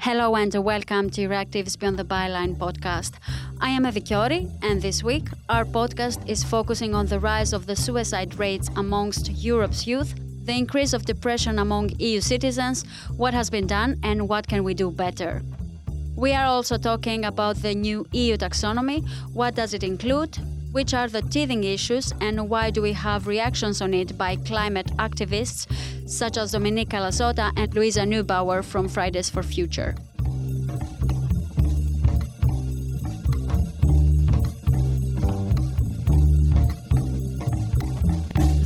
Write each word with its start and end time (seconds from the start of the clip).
Hello 0.00 0.36
and 0.36 0.54
welcome 0.54 1.10
to 1.10 1.22
Euractiv's 1.22 1.74
Beyond 1.74 1.98
the 1.98 2.04
Byline 2.04 2.56
podcast. 2.56 3.14
I 3.60 3.70
am 3.70 3.82
Evi 3.82 4.00
Kiorri, 4.00 4.48
and 4.62 4.80
this 4.80 5.02
week 5.02 5.26
our 5.48 5.64
podcast 5.64 6.26
is 6.28 6.44
focusing 6.44 6.94
on 6.94 7.06
the 7.06 7.18
rise 7.18 7.52
of 7.52 7.66
the 7.66 7.74
suicide 7.74 8.38
rates 8.38 8.70
amongst 8.76 9.28
Europe's 9.32 9.88
youth, 9.88 10.14
the 10.44 10.52
increase 10.56 10.92
of 10.92 11.04
depression 11.04 11.58
among 11.58 11.90
EU 11.98 12.20
citizens, 12.20 12.84
what 13.16 13.34
has 13.34 13.50
been 13.50 13.66
done, 13.66 13.98
and 14.04 14.28
what 14.28 14.46
can 14.46 14.62
we 14.62 14.72
do 14.72 14.92
better. 14.92 15.42
We 16.14 16.32
are 16.32 16.46
also 16.46 16.78
talking 16.78 17.24
about 17.24 17.56
the 17.56 17.74
new 17.74 18.06
EU 18.12 18.36
taxonomy, 18.36 19.04
what 19.32 19.56
does 19.56 19.74
it 19.74 19.82
include, 19.82 20.38
which 20.72 20.94
are 20.94 21.08
the 21.08 21.22
teething 21.22 21.64
issues, 21.64 22.12
and 22.20 22.48
why 22.48 22.70
do 22.70 22.82
we 22.82 22.92
have 22.92 23.26
reactions 23.26 23.80
on 23.80 23.94
it 23.94 24.16
by 24.18 24.36
climate 24.36 24.90
activists 24.98 25.66
such 26.08 26.36
as 26.36 26.52
Dominika 26.52 26.98
Lasota 27.00 27.52
and 27.56 27.72
Luisa 27.74 28.00
Neubauer 28.00 28.64
from 28.64 28.88
Fridays 28.88 29.28
for 29.30 29.42
Future. 29.42 29.94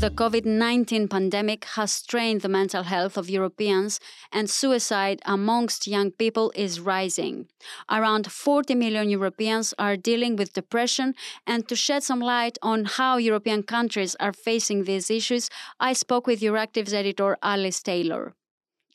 The 0.02 0.10
COVID 0.10 0.44
19 0.44 1.06
pandemic 1.06 1.64
has 1.76 1.92
strained 1.92 2.40
the 2.40 2.48
mental 2.48 2.82
health 2.82 3.16
of 3.16 3.30
Europeans, 3.30 4.00
and 4.32 4.50
suicide 4.50 5.22
amongst 5.26 5.86
young 5.86 6.10
people 6.10 6.50
is 6.56 6.80
rising. 6.80 7.46
Around 7.88 8.32
40 8.32 8.74
million 8.74 9.08
Europeans 9.08 9.72
are 9.78 9.96
dealing 9.96 10.34
with 10.34 10.54
depression, 10.54 11.14
and 11.46 11.68
to 11.68 11.76
shed 11.76 12.02
some 12.02 12.18
light 12.18 12.58
on 12.62 12.84
how 12.84 13.16
European 13.16 13.62
countries 13.62 14.16
are 14.18 14.32
facing 14.32 14.82
these 14.82 15.08
issues, 15.08 15.48
I 15.78 15.92
spoke 15.92 16.26
with 16.26 16.40
Euractiv's 16.40 16.92
editor 16.92 17.38
Alice 17.40 17.80
Taylor. 17.80 18.34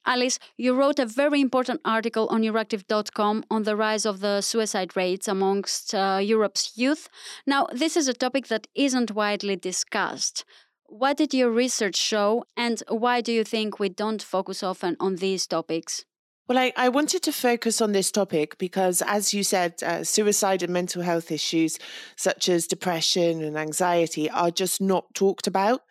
Alice, 0.06 0.40
you 0.58 0.74
wrote 0.74 1.00
a 1.00 1.06
very 1.06 1.40
important 1.40 1.80
article 1.86 2.28
on 2.30 2.42
Euractiv.com 2.42 3.46
on 3.50 3.64
the 3.64 3.78
rise 3.78 4.06
of 4.06 4.20
the 4.20 4.42
suicide 4.42 4.96
rates 4.98 5.28
amongst 5.30 5.94
uh, 5.94 6.20
Europe's 6.22 6.78
youth. 6.78 7.08
Now, 7.46 7.68
this 7.72 7.96
is 7.96 8.10
a 8.10 8.14
topic 8.14 8.48
that 8.48 8.68
isn't 8.76 9.12
widely 9.12 9.56
discussed. 9.56 10.46
What 10.90 11.18
did 11.18 11.34
your 11.34 11.52
research 11.52 11.98
show, 11.98 12.46
and 12.56 12.82
why 12.88 13.20
do 13.20 13.34
you 13.34 13.44
think 13.44 13.78
we 13.78 13.90
don't 13.90 14.24
focus 14.24 14.64
often 14.64 14.96
on 15.02 15.18
these 15.18 15.46
topics? 15.46 16.06
Well, 16.48 16.58
I, 16.58 16.72
I 16.78 16.88
wanted 16.88 17.24
to 17.24 17.34
focus 17.34 17.82
on 17.82 17.92
this 17.92 18.10
topic 18.10 18.58
because, 18.58 19.02
as 19.06 19.34
you 19.34 19.44
said, 19.44 19.84
uh, 19.84 20.06
suicide 20.06 20.64
and 20.64 20.72
mental 20.72 21.02
health 21.02 21.30
issues 21.30 21.78
such 22.16 22.48
as 22.48 22.68
depression 22.68 23.44
and 23.44 23.58
anxiety 23.58 24.30
are 24.30 24.50
just 24.50 24.80
not 24.80 25.14
talked 25.14 25.46
about. 25.46 25.82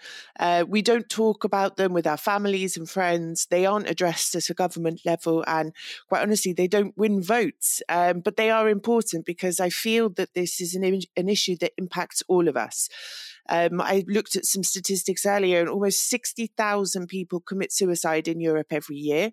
Uh, 0.40 0.64
we 0.66 0.80
don't 0.80 1.10
talk 1.10 1.44
about 1.44 1.76
them 1.76 1.92
with 1.92 2.06
our 2.06 2.16
families 2.16 2.74
and 2.74 2.88
friends. 2.88 3.48
They 3.50 3.66
aren't 3.66 3.90
addressed 3.90 4.34
at 4.34 4.48
a 4.48 4.54
government 4.54 5.02
level. 5.04 5.44
And 5.46 5.74
quite 6.08 6.22
honestly, 6.22 6.54
they 6.54 6.68
don't 6.68 6.96
win 6.96 7.22
votes. 7.22 7.82
Um, 7.90 8.20
but 8.20 8.38
they 8.38 8.50
are 8.50 8.70
important 8.70 9.26
because 9.26 9.60
I 9.60 9.68
feel 9.68 10.08
that 10.14 10.32
this 10.32 10.58
is 10.58 10.74
an, 10.74 11.02
an 11.18 11.28
issue 11.28 11.56
that 11.60 11.72
impacts 11.76 12.22
all 12.28 12.48
of 12.48 12.56
us. 12.56 12.88
Um, 13.48 13.80
I 13.80 14.04
looked 14.06 14.36
at 14.36 14.44
some 14.44 14.62
statistics 14.62 15.26
earlier, 15.26 15.60
and 15.60 15.68
almost 15.68 16.08
60,000 16.08 17.06
people 17.06 17.40
commit 17.40 17.72
suicide 17.72 18.28
in 18.28 18.40
Europe 18.40 18.68
every 18.70 18.96
year. 18.96 19.32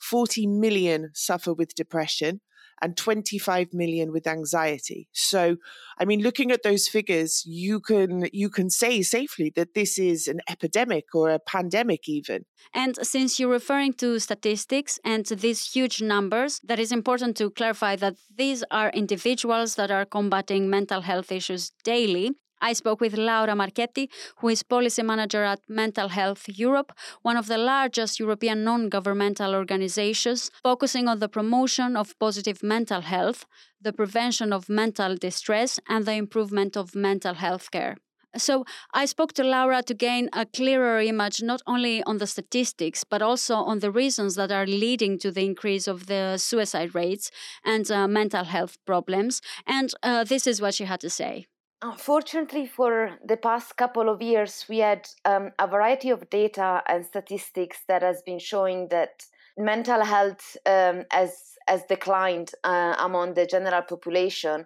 40 0.00 0.46
million 0.48 1.10
suffer 1.14 1.54
with 1.54 1.74
depression 1.74 2.40
and 2.82 2.96
25 2.96 3.68
million 3.72 4.12
with 4.12 4.26
anxiety. 4.26 5.08
So, 5.12 5.56
I 5.98 6.04
mean, 6.04 6.20
looking 6.20 6.50
at 6.50 6.64
those 6.64 6.88
figures, 6.88 7.42
you 7.46 7.80
can 7.80 8.28
you 8.32 8.50
can 8.50 8.68
say 8.68 9.02
safely 9.02 9.52
that 9.54 9.74
this 9.74 9.98
is 9.98 10.26
an 10.26 10.40
epidemic 10.50 11.04
or 11.14 11.30
a 11.30 11.38
pandemic 11.38 12.08
even. 12.08 12.44
And 12.74 12.98
since 13.06 13.38
you're 13.38 13.48
referring 13.48 13.92
to 13.94 14.18
statistics 14.18 14.98
and 15.04 15.24
these 15.26 15.72
huge 15.72 16.02
numbers, 16.02 16.60
that 16.64 16.80
is 16.80 16.90
important 16.90 17.36
to 17.36 17.50
clarify 17.50 17.96
that 17.96 18.16
these 18.36 18.64
are 18.70 18.90
individuals 18.90 19.76
that 19.76 19.90
are 19.90 20.04
combating 20.04 20.68
mental 20.68 21.02
health 21.02 21.30
issues 21.30 21.70
daily 21.84 22.32
I 22.62 22.72
spoke 22.74 23.00
with 23.00 23.18
Laura 23.18 23.54
Marchetti, 23.54 24.08
who 24.38 24.48
is 24.48 24.62
policy 24.62 25.02
manager 25.02 25.42
at 25.42 25.60
Mental 25.68 26.08
Health 26.08 26.48
Europe, 26.48 26.92
one 27.22 27.36
of 27.36 27.48
the 27.48 27.58
largest 27.58 28.20
European 28.20 28.62
non 28.62 28.88
governmental 28.88 29.54
organizations 29.54 30.50
focusing 30.62 31.08
on 31.08 31.18
the 31.18 31.28
promotion 31.28 31.96
of 31.96 32.18
positive 32.20 32.62
mental 32.62 33.00
health, 33.00 33.44
the 33.80 33.92
prevention 33.92 34.52
of 34.52 34.68
mental 34.68 35.16
distress, 35.16 35.80
and 35.88 36.06
the 36.06 36.12
improvement 36.12 36.76
of 36.76 36.94
mental 36.94 37.34
health 37.34 37.70
care. 37.72 37.96
So 38.36 38.64
I 38.94 39.04
spoke 39.04 39.34
to 39.34 39.44
Laura 39.44 39.82
to 39.82 39.92
gain 39.94 40.30
a 40.32 40.46
clearer 40.46 41.00
image 41.00 41.42
not 41.42 41.60
only 41.66 42.02
on 42.04 42.16
the 42.18 42.26
statistics, 42.26 43.04
but 43.04 43.20
also 43.20 43.56
on 43.56 43.80
the 43.80 43.90
reasons 43.90 44.36
that 44.36 44.50
are 44.50 44.66
leading 44.66 45.18
to 45.18 45.30
the 45.30 45.44
increase 45.44 45.86
of 45.86 46.06
the 46.06 46.38
suicide 46.38 46.94
rates 46.94 47.30
and 47.64 47.90
uh, 47.90 48.08
mental 48.08 48.44
health 48.44 48.78
problems. 48.86 49.42
And 49.66 49.92
uh, 50.02 50.24
this 50.24 50.46
is 50.46 50.62
what 50.62 50.74
she 50.74 50.84
had 50.84 51.00
to 51.00 51.10
say. 51.10 51.46
Unfortunately, 51.84 52.64
for 52.64 53.18
the 53.24 53.36
past 53.36 53.76
couple 53.76 54.08
of 54.08 54.22
years, 54.22 54.64
we 54.68 54.78
had 54.78 55.08
um, 55.24 55.50
a 55.58 55.66
variety 55.66 56.10
of 56.10 56.30
data 56.30 56.80
and 56.88 57.04
statistics 57.04 57.78
that 57.88 58.02
has 58.02 58.22
been 58.24 58.38
showing 58.38 58.86
that 58.90 59.24
mental 59.58 60.04
health 60.04 60.56
um, 60.64 61.02
has 61.10 61.34
has 61.66 61.82
declined 61.88 62.52
uh, 62.64 62.94
among 63.00 63.34
the 63.34 63.46
general 63.46 63.82
population 63.82 64.64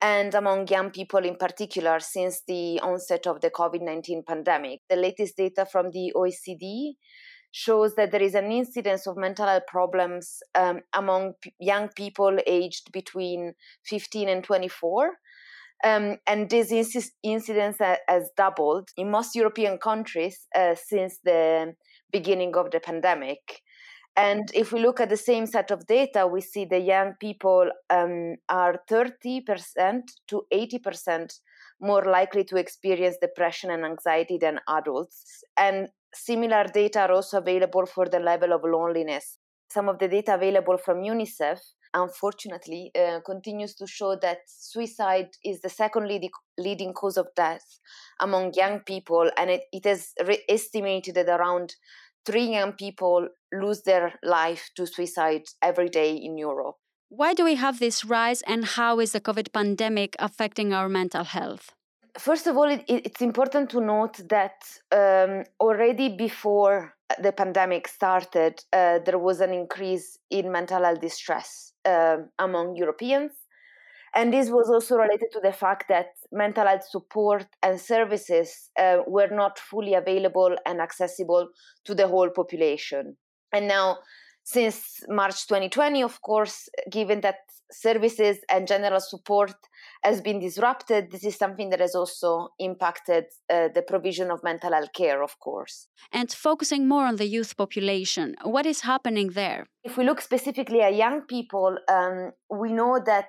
and 0.00 0.34
among 0.34 0.68
young 0.68 0.90
people 0.90 1.24
in 1.24 1.36
particular 1.36 2.00
since 2.00 2.42
the 2.46 2.80
onset 2.80 3.26
of 3.26 3.40
the 3.40 3.50
COVID 3.50 3.80
19 3.80 4.22
pandemic. 4.26 4.80
The 4.90 4.96
latest 4.96 5.38
data 5.38 5.64
from 5.64 5.90
the 5.90 6.12
OECD 6.14 6.96
shows 7.50 7.94
that 7.94 8.10
there 8.12 8.22
is 8.22 8.34
an 8.34 8.52
incidence 8.52 9.06
of 9.06 9.16
mental 9.16 9.46
health 9.46 9.66
problems 9.66 10.42
um, 10.54 10.80
among 10.92 11.32
p- 11.40 11.54
young 11.58 11.88
people 11.88 12.36
aged 12.46 12.92
between 12.92 13.54
15 13.86 14.28
and 14.28 14.44
24 14.44 15.12
um, 15.84 16.16
and 16.26 16.50
this 16.50 16.72
inc- 16.72 17.10
incidence 17.22 17.78
has 18.08 18.30
doubled 18.36 18.88
in 18.96 19.10
most 19.10 19.34
European 19.34 19.78
countries 19.78 20.46
uh, 20.54 20.74
since 20.74 21.18
the 21.24 21.74
beginning 22.12 22.56
of 22.56 22.70
the 22.70 22.80
pandemic. 22.80 23.62
And 24.16 24.50
if 24.52 24.72
we 24.72 24.80
look 24.80 24.98
at 24.98 25.10
the 25.10 25.16
same 25.16 25.46
set 25.46 25.70
of 25.70 25.86
data, 25.86 26.26
we 26.26 26.40
see 26.40 26.64
the 26.64 26.80
young 26.80 27.14
people 27.20 27.70
um, 27.88 28.34
are 28.48 28.80
30% 28.90 30.02
to 30.26 30.42
80% 30.52 31.38
more 31.80 32.04
likely 32.04 32.42
to 32.44 32.56
experience 32.56 33.16
depression 33.20 33.70
and 33.70 33.84
anxiety 33.84 34.36
than 34.36 34.58
adults. 34.68 35.44
And 35.56 35.88
similar 36.12 36.64
data 36.64 37.02
are 37.02 37.12
also 37.12 37.38
available 37.38 37.86
for 37.86 38.06
the 38.06 38.18
level 38.18 38.52
of 38.52 38.62
loneliness. 38.64 39.38
Some 39.70 39.88
of 39.88 40.00
the 40.00 40.08
data 40.08 40.34
available 40.34 40.78
from 40.78 41.02
UNICEF 41.02 41.60
unfortunately, 41.94 42.90
uh, 42.98 43.20
continues 43.24 43.74
to 43.76 43.86
show 43.86 44.16
that 44.22 44.38
suicide 44.46 45.28
is 45.44 45.60
the 45.60 45.68
second 45.68 46.08
leading, 46.08 46.30
leading 46.58 46.92
cause 46.92 47.16
of 47.16 47.28
death 47.36 47.80
among 48.20 48.54
young 48.54 48.80
people, 48.80 49.30
and 49.36 49.50
it, 49.50 49.62
it 49.72 49.86
is 49.86 50.12
re- 50.26 50.42
estimated 50.48 51.14
that 51.14 51.28
around 51.28 51.74
three 52.24 52.46
young 52.46 52.72
people 52.72 53.28
lose 53.52 53.82
their 53.82 54.14
life 54.22 54.70
to 54.76 54.86
suicide 54.86 55.44
every 55.62 55.88
day 55.88 56.14
in 56.14 56.36
Europe. 56.36 56.76
Why 57.08 57.32
do 57.32 57.44
we 57.44 57.54
have 57.54 57.78
this 57.78 58.04
rise, 58.04 58.42
and 58.42 58.64
how 58.64 59.00
is 59.00 59.12
the 59.12 59.20
COVID 59.20 59.52
pandemic 59.52 60.14
affecting 60.18 60.74
our 60.74 60.88
mental 60.88 61.24
health? 61.24 61.70
First 62.18 62.46
of 62.46 62.56
all, 62.56 62.68
it, 62.70 62.84
it's 62.88 63.22
important 63.22 63.70
to 63.70 63.80
note 63.80 64.20
that 64.28 64.60
um, 64.92 65.44
already 65.60 66.08
before 66.10 66.94
the 67.22 67.32
pandemic 67.32 67.88
started, 67.88 68.62
uh, 68.72 68.98
there 69.04 69.18
was 69.18 69.40
an 69.40 69.52
increase 69.52 70.18
in 70.30 70.52
mental 70.52 70.84
health 70.84 71.00
distress 71.00 71.72
uh, 71.88 72.16
among 72.38 72.76
Europeans. 72.76 73.32
And 74.14 74.32
this 74.32 74.48
was 74.48 74.70
also 74.70 74.96
related 74.96 75.28
to 75.32 75.40
the 75.40 75.52
fact 75.52 75.84
that 75.88 76.06
mental 76.32 76.66
health 76.66 76.88
support 76.88 77.46
and 77.62 77.78
services 77.80 78.70
uh, 78.78 78.98
were 79.06 79.28
not 79.30 79.58
fully 79.58 79.94
available 79.94 80.56
and 80.66 80.80
accessible 80.80 81.48
to 81.84 81.94
the 81.94 82.08
whole 82.08 82.30
population. 82.30 83.16
And 83.52 83.68
now, 83.68 83.98
since 84.44 85.02
March 85.08 85.46
2020, 85.46 86.02
of 86.02 86.20
course, 86.22 86.68
given 86.90 87.20
that 87.20 87.36
services 87.70 88.38
and 88.50 88.66
general 88.66 89.00
support 89.00 89.54
has 90.02 90.20
been 90.20 90.38
disrupted, 90.38 91.10
this 91.10 91.24
is 91.24 91.36
something 91.36 91.70
that 91.70 91.80
has 91.80 91.94
also 91.94 92.48
impacted 92.58 93.24
uh, 93.52 93.68
the 93.74 93.82
provision 93.82 94.30
of 94.30 94.42
mental 94.42 94.72
health 94.72 94.92
care, 94.94 95.22
of 95.22 95.38
course. 95.40 95.88
And 96.12 96.30
focusing 96.30 96.88
more 96.88 97.04
on 97.04 97.16
the 97.16 97.26
youth 97.26 97.56
population, 97.56 98.36
what 98.42 98.66
is 98.66 98.82
happening 98.82 99.30
there? 99.30 99.66
If 99.84 99.96
we 99.96 100.04
look 100.04 100.20
specifically 100.20 100.82
at 100.82 100.94
young 100.94 101.22
people, 101.22 101.76
um, 101.88 102.32
we 102.50 102.72
know 102.72 103.00
that 103.04 103.28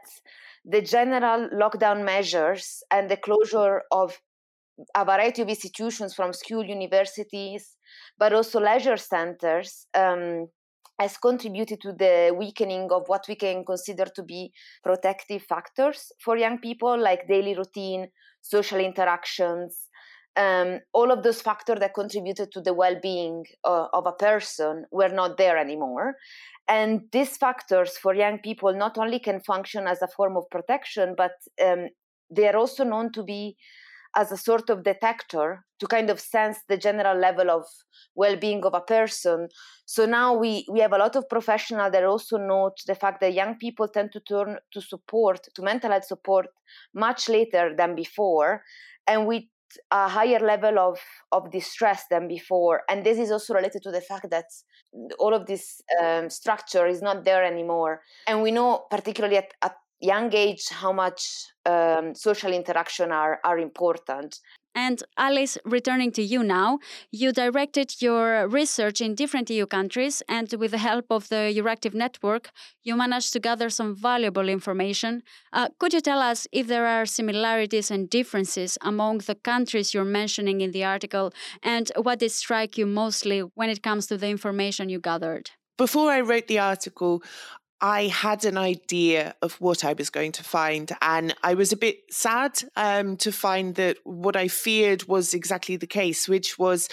the 0.65 0.81
general 0.81 1.49
lockdown 1.53 2.03
measures 2.03 2.83
and 2.91 3.09
the 3.09 3.17
closure 3.17 3.83
of 3.91 4.19
a 4.95 5.03
variety 5.03 5.41
of 5.41 5.49
institutions 5.49 6.13
from 6.13 6.31
school, 6.33 6.63
universities, 6.63 7.75
but 8.17 8.33
also 8.33 8.59
leisure 8.59 8.97
centers 8.97 9.87
um, 9.93 10.47
has 10.99 11.17
contributed 11.17 11.79
to 11.81 11.93
the 11.93 12.35
weakening 12.37 12.89
of 12.91 13.03
what 13.07 13.25
we 13.29 13.35
can 13.35 13.63
consider 13.63 14.05
to 14.15 14.23
be 14.23 14.51
protective 14.83 15.43
factors 15.43 16.11
for 16.23 16.37
young 16.37 16.59
people, 16.59 16.97
like 16.99 17.27
daily 17.27 17.55
routine, 17.55 18.09
social 18.41 18.79
interactions, 18.79 19.87
um, 20.35 20.79
all 20.93 21.11
of 21.11 21.23
those 21.23 21.41
factors 21.41 21.79
that 21.79 21.93
contributed 21.93 22.51
to 22.51 22.61
the 22.61 22.73
well-being 22.73 23.45
uh, 23.63 23.87
of 23.93 24.05
a 24.05 24.11
person 24.11 24.85
were 24.91 25.09
not 25.09 25.37
there 25.37 25.57
anymore. 25.57 26.15
And 26.67 27.01
these 27.11 27.35
factors 27.35 27.97
for 27.97 28.13
young 28.13 28.39
people 28.39 28.73
not 28.73 28.97
only 28.97 29.19
can 29.19 29.39
function 29.39 29.87
as 29.87 30.01
a 30.01 30.07
form 30.07 30.37
of 30.37 30.49
protection 30.51 31.15
but 31.17 31.31
um, 31.63 31.87
they 32.29 32.47
are 32.47 32.57
also 32.57 32.83
known 32.83 33.11
to 33.13 33.23
be 33.23 33.57
as 34.15 34.31
a 34.31 34.37
sort 34.37 34.69
of 34.69 34.83
detector 34.83 35.65
to 35.79 35.87
kind 35.87 36.09
of 36.09 36.19
sense 36.19 36.57
the 36.67 36.77
general 36.77 37.17
level 37.17 37.49
of 37.49 37.65
well-being 38.15 38.63
of 38.65 38.73
a 38.73 38.81
person. 38.81 39.47
So 39.85 40.05
now 40.05 40.33
we 40.33 40.65
we 40.69 40.79
have 40.79 40.93
a 40.93 40.97
lot 40.97 41.15
of 41.15 41.29
professionals 41.29 41.91
that 41.91 42.03
also 42.03 42.37
note 42.37 42.77
the 42.87 42.95
fact 42.95 43.21
that 43.21 43.33
young 43.33 43.57
people 43.57 43.87
tend 43.87 44.11
to 44.13 44.19
turn 44.19 44.57
to 44.73 44.81
support 44.81 45.47
to 45.55 45.61
mental 45.61 45.91
health 45.91 46.05
support 46.05 46.47
much 46.93 47.29
later 47.29 47.75
than 47.75 47.95
before 47.95 48.63
and 49.07 49.27
with 49.27 49.43
a 49.91 50.07
higher 50.07 50.39
level 50.39 50.79
of 50.79 50.99
of 51.31 51.51
distress 51.51 52.03
than 52.09 52.27
before. 52.27 52.81
And 52.89 53.05
this 53.05 53.17
is 53.17 53.31
also 53.31 53.53
related 53.53 53.83
to 53.83 53.91
the 53.91 54.01
fact 54.01 54.29
that 54.31 54.45
all 55.19 55.33
of 55.33 55.45
this 55.45 55.81
um, 56.01 56.29
structure 56.29 56.87
is 56.87 57.01
not 57.01 57.23
there 57.23 57.43
anymore. 57.43 58.01
And 58.27 58.41
we 58.41 58.51
know 58.51 58.85
particularly 58.89 59.37
at, 59.37 59.53
at 59.61 59.75
young 60.01 60.33
age 60.33 60.67
how 60.69 60.91
much 60.93 61.45
um, 61.65 62.15
social 62.15 62.53
interaction 62.53 63.11
are, 63.11 63.39
are 63.43 63.59
important 63.59 64.39
and 64.75 65.03
Alice, 65.17 65.57
returning 65.65 66.11
to 66.11 66.21
you 66.21 66.43
now, 66.43 66.79
you 67.11 67.31
directed 67.31 68.01
your 68.01 68.47
research 68.47 69.01
in 69.01 69.15
different 69.15 69.49
EU 69.49 69.65
countries, 69.65 70.21
and 70.29 70.47
with 70.53 70.71
the 70.71 70.77
help 70.77 71.05
of 71.09 71.27
the 71.29 71.51
Euractiv 71.57 71.93
network, 71.93 72.51
you 72.83 72.95
managed 72.95 73.33
to 73.33 73.39
gather 73.39 73.69
some 73.69 73.95
valuable 73.95 74.47
information. 74.47 75.23
Uh, 75.51 75.69
could 75.79 75.93
you 75.93 76.01
tell 76.01 76.19
us 76.19 76.47
if 76.51 76.67
there 76.67 76.85
are 76.85 77.05
similarities 77.05 77.89
and 77.91 78.09
differences 78.09 78.77
among 78.81 79.17
the 79.19 79.35
countries 79.35 79.93
you're 79.93 80.05
mentioning 80.21 80.61
in 80.61 80.71
the 80.71 80.83
article, 80.83 81.33
and 81.63 81.91
what 81.97 82.19
did 82.19 82.31
strike 82.31 82.77
you 82.77 82.85
mostly 82.85 83.39
when 83.39 83.69
it 83.69 83.81
comes 83.81 84.05
to 84.07 84.17
the 84.17 84.29
information 84.29 84.87
you 84.87 84.99
gathered? 84.99 85.49
Before 85.79 86.11
I 86.11 86.19
wrote 86.19 86.47
the 86.47 86.59
article, 86.59 87.23
I 87.81 88.07
had 88.07 88.43
an 88.45 88.57
idea 88.57 89.35
of 89.41 89.53
what 89.61 89.85
I 89.85 89.93
was 89.93 90.09
going 90.09 90.33
to 90.33 90.43
find, 90.43 90.91
and 91.01 91.33
I 91.43 91.53
was 91.53 91.71
a 91.71 91.77
bit 91.77 91.99
sad 92.11 92.61
um, 92.75 93.15
to 93.17 93.31
find 93.31 93.75
that 93.75 93.97
what 94.03 94.35
I 94.35 94.47
feared 94.49 95.07
was 95.07 95.33
exactly 95.33 95.77
the 95.77 95.87
case, 95.87 96.27
which 96.27 96.59
was 96.59 96.89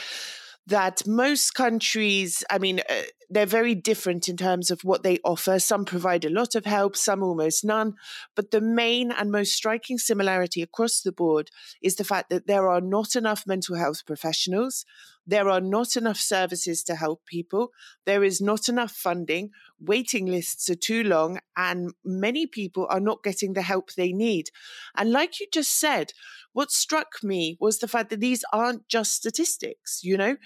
that 0.66 1.06
most 1.06 1.54
countries, 1.54 2.44
I 2.50 2.58
mean, 2.58 2.80
uh, 2.88 3.02
they're 3.28 3.46
very 3.46 3.74
different 3.74 4.28
in 4.28 4.36
terms 4.36 4.70
of 4.70 4.82
what 4.82 5.02
they 5.02 5.18
offer. 5.24 5.58
Some 5.58 5.84
provide 5.84 6.24
a 6.24 6.30
lot 6.30 6.54
of 6.54 6.64
help, 6.64 6.96
some 6.96 7.22
almost 7.22 7.64
none. 7.64 7.94
But 8.34 8.50
the 8.50 8.60
main 8.60 9.10
and 9.10 9.30
most 9.30 9.52
striking 9.52 9.98
similarity 9.98 10.62
across 10.62 11.00
the 11.00 11.12
board 11.12 11.50
is 11.82 11.96
the 11.96 12.04
fact 12.04 12.30
that 12.30 12.46
there 12.46 12.68
are 12.68 12.80
not 12.80 13.16
enough 13.16 13.46
mental 13.46 13.76
health 13.76 14.06
professionals. 14.06 14.84
There 15.26 15.48
are 15.48 15.60
not 15.60 15.96
enough 15.96 16.18
services 16.18 16.84
to 16.84 16.94
help 16.94 17.26
people. 17.26 17.72
There 18.04 18.22
is 18.22 18.40
not 18.40 18.68
enough 18.68 18.92
funding. 18.92 19.50
Waiting 19.80 20.26
lists 20.26 20.70
are 20.70 20.76
too 20.76 21.02
long, 21.02 21.40
and 21.56 21.92
many 22.04 22.46
people 22.46 22.86
are 22.88 23.00
not 23.00 23.24
getting 23.24 23.54
the 23.54 23.62
help 23.62 23.92
they 23.92 24.12
need. 24.12 24.50
And 24.96 25.10
like 25.10 25.40
you 25.40 25.48
just 25.52 25.78
said, 25.80 26.12
what 26.52 26.70
struck 26.70 27.24
me 27.24 27.56
was 27.60 27.80
the 27.80 27.88
fact 27.88 28.10
that 28.10 28.20
these 28.20 28.44
aren't 28.52 28.88
just 28.88 29.14
statistics, 29.14 30.00
you 30.04 30.16
know? 30.16 30.36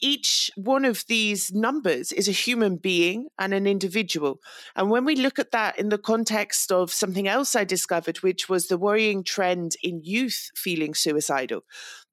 Each 0.00 0.50
one 0.56 0.84
of 0.84 1.04
these 1.08 1.52
numbers 1.52 2.12
is 2.12 2.28
a 2.28 2.32
human 2.32 2.76
being 2.76 3.28
and 3.38 3.52
an 3.52 3.66
individual. 3.66 4.40
And 4.76 4.90
when 4.90 5.04
we 5.04 5.16
look 5.16 5.38
at 5.38 5.50
that 5.52 5.78
in 5.78 5.88
the 5.88 5.98
context 5.98 6.70
of 6.72 6.92
something 6.92 7.26
else 7.26 7.54
I 7.56 7.64
discovered, 7.64 8.18
which 8.18 8.48
was 8.48 8.68
the 8.68 8.78
worrying 8.78 9.24
trend 9.24 9.76
in 9.82 10.00
youth 10.02 10.50
feeling 10.54 10.94
suicidal, 10.94 11.62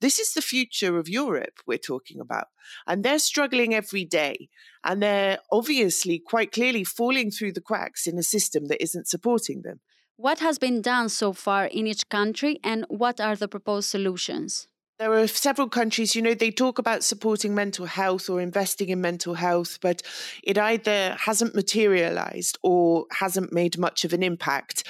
this 0.01 0.19
is 0.19 0.33
the 0.33 0.41
future 0.41 0.97
of 0.97 1.09
Europe 1.09 1.59
we're 1.65 1.77
talking 1.77 2.19
about. 2.19 2.47
And 2.87 3.03
they're 3.03 3.19
struggling 3.19 3.73
every 3.73 4.05
day. 4.05 4.49
And 4.83 5.01
they're 5.01 5.39
obviously 5.51 6.19
quite 6.19 6.51
clearly 6.51 6.83
falling 6.83 7.31
through 7.31 7.53
the 7.53 7.61
cracks 7.61 8.07
in 8.07 8.17
a 8.17 8.23
system 8.23 8.65
that 8.67 8.81
isn't 8.81 9.07
supporting 9.07 9.61
them. 9.63 9.79
What 10.17 10.39
has 10.39 10.57
been 10.57 10.81
done 10.81 11.09
so 11.09 11.33
far 11.33 11.65
in 11.65 11.87
each 11.87 12.07
country, 12.07 12.57
and 12.63 12.85
what 12.87 13.19
are 13.19 13.35
the 13.35 13.49
proposed 13.49 13.89
solutions? 13.89 14.65
There 14.97 15.11
are 15.11 15.27
several 15.27 15.67
countries, 15.67 16.15
you 16.15 16.21
know, 16.21 16.33
they 16.33 16.51
talk 16.51 16.79
about 16.79 17.03
supporting 17.03 17.53
mental 17.53 17.85
health 17.85 18.29
or 18.29 18.39
investing 18.39 18.87
in 18.87 19.01
mental 19.01 19.33
health, 19.33 19.77
but 19.81 20.01
it 20.41 20.57
either 20.57 21.17
hasn't 21.19 21.53
materialized 21.53 22.57
or 22.63 23.05
hasn't 23.11 23.51
made 23.51 23.77
much 23.77 24.05
of 24.05 24.13
an 24.13 24.23
impact. 24.23 24.85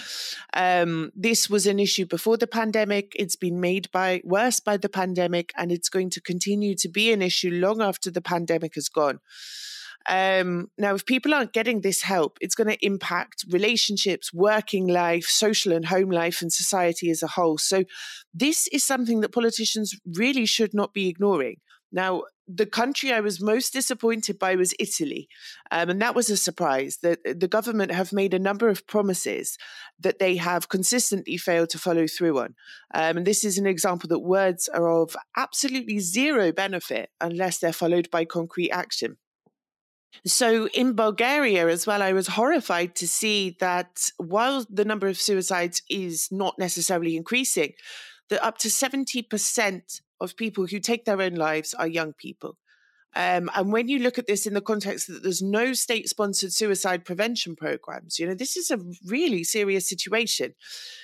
Um, 0.54 1.12
this 1.16 1.50
was 1.50 1.66
an 1.66 1.80
issue 1.80 2.06
before 2.06 2.38
the 2.38 2.46
pandemic. 2.46 3.14
It's 3.16 3.36
been 3.36 3.60
made 3.60 3.90
by 3.92 4.22
worse 4.24 4.60
by 4.60 4.78
the 4.78 4.90
pandemic, 4.90 5.52
and 5.58 5.72
it's 5.72 5.90
going 5.90 6.12
to 6.12 6.22
continue 6.22 6.76
to 6.76 6.88
be 6.88 7.12
an 7.12 7.24
issue 7.24 7.50
long 7.50 7.82
after 7.82 8.12
the 8.12 8.22
pandemic 8.22 8.76
has 8.76 8.90
gone. 8.90 9.22
Um, 10.08 10.70
now, 10.78 10.94
if 10.94 11.06
people 11.06 11.34
aren't 11.34 11.54
getting 11.54 11.82
this 11.82 12.02
help, 12.02 12.38
it's 12.42 12.56
going 12.56 12.70
to 12.70 12.86
impact 12.86 13.46
relationships, 13.50 14.34
working 14.34 14.88
life, 14.88 15.26
social 15.26 15.74
and 15.74 15.86
home 15.86 16.10
life, 16.10 16.42
and 16.42 16.54
society 16.54 17.10
as 17.10 17.24
a 17.24 17.28
whole. 17.28 17.58
So, 17.58 17.84
this 18.34 18.68
is 18.68 18.84
something 18.84 19.22
that 19.22 19.34
politicians 19.34 19.98
really 20.06 20.46
should 20.46 20.74
not 20.74 20.94
be 20.94 21.08
ignoring. 21.08 21.58
Now, 21.92 22.24
the 22.48 22.66
country 22.66 23.12
I 23.12 23.22
was 23.22 23.42
most 23.42 23.74
disappointed 23.74 24.38
by 24.38 24.56
was 24.56 24.76
Italy. 24.80 25.28
Um, 25.72 25.90
and 25.90 26.02
that 26.02 26.14
was 26.14 26.30
a 26.30 26.38
surprise 26.38 27.00
that 27.02 27.20
the 27.24 27.48
government 27.48 27.92
have 27.92 28.14
made 28.14 28.34
a 28.34 28.40
number 28.40 28.70
of 28.70 28.86
promises 28.86 29.58
that 30.00 30.20
they 30.20 30.36
have 30.36 30.70
consistently 30.70 31.38
failed 31.38 31.70
to 31.70 31.80
follow 31.80 32.06
through 32.06 32.40
on. 32.40 32.56
Um, 32.94 33.18
and 33.18 33.26
this 33.26 33.44
is 33.44 33.58
an 33.58 33.66
example 33.66 34.08
that 34.10 34.20
words 34.20 34.68
are 34.68 34.90
of 34.90 35.16
absolutely 35.36 36.00
zero 36.00 36.52
benefit 36.52 37.10
unless 37.20 37.60
they're 37.60 37.74
followed 37.74 38.12
by 38.12 38.26
concrete 38.26 38.72
action. 38.72 39.18
So 40.26 40.68
in 40.70 40.94
Bulgaria 40.94 41.68
as 41.68 41.86
well, 41.86 42.02
I 42.02 42.14
was 42.14 42.28
horrified 42.28 42.96
to 42.96 43.08
see 43.08 43.58
that 43.60 44.10
while 44.18 44.66
the 44.70 44.86
number 44.86 45.08
of 45.08 45.20
suicides 45.20 45.82
is 45.90 46.30
not 46.32 46.58
necessarily 46.58 47.16
increasing, 47.16 47.74
that 48.30 48.44
up 48.44 48.58
to 48.60 48.70
70% 48.70 50.02
of 50.22 50.38
people 50.38 50.68
who 50.68 50.80
take 50.80 51.06
their 51.06 51.22
own 51.22 51.36
lives 51.36 51.74
are 51.74 51.88
young 51.88 52.14
people. 52.14 52.58
Um, 53.18 53.50
and 53.56 53.72
when 53.72 53.88
you 53.88 54.00
look 54.00 54.18
at 54.20 54.28
this 54.28 54.46
in 54.46 54.54
the 54.54 54.62
context 54.62 55.08
that 55.08 55.24
there's 55.24 55.42
no 55.42 55.72
state 55.72 56.10
sponsored 56.10 56.52
suicide 56.52 57.06
prevention 57.06 57.56
programs, 57.56 58.20
you 58.20 58.28
know, 58.28 58.34
this 58.34 58.58
is 58.58 58.70
a 58.72 58.80
really 59.06 59.46
serious 59.46 59.88
situation. 59.88 60.54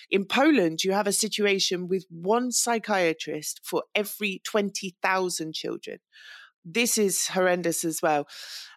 In 0.09 0.25
Poland, 0.25 0.83
you 0.83 0.91
have 0.91 1.07
a 1.07 1.13
situation 1.13 1.87
with 1.87 2.05
one 2.09 2.51
psychiatrist 2.51 3.61
for 3.63 3.83
every 3.95 4.41
20,000 4.43 5.53
children 5.53 5.99
this 6.65 6.97
is 6.97 7.27
horrendous 7.27 7.83
as 7.83 8.01
well. 8.01 8.27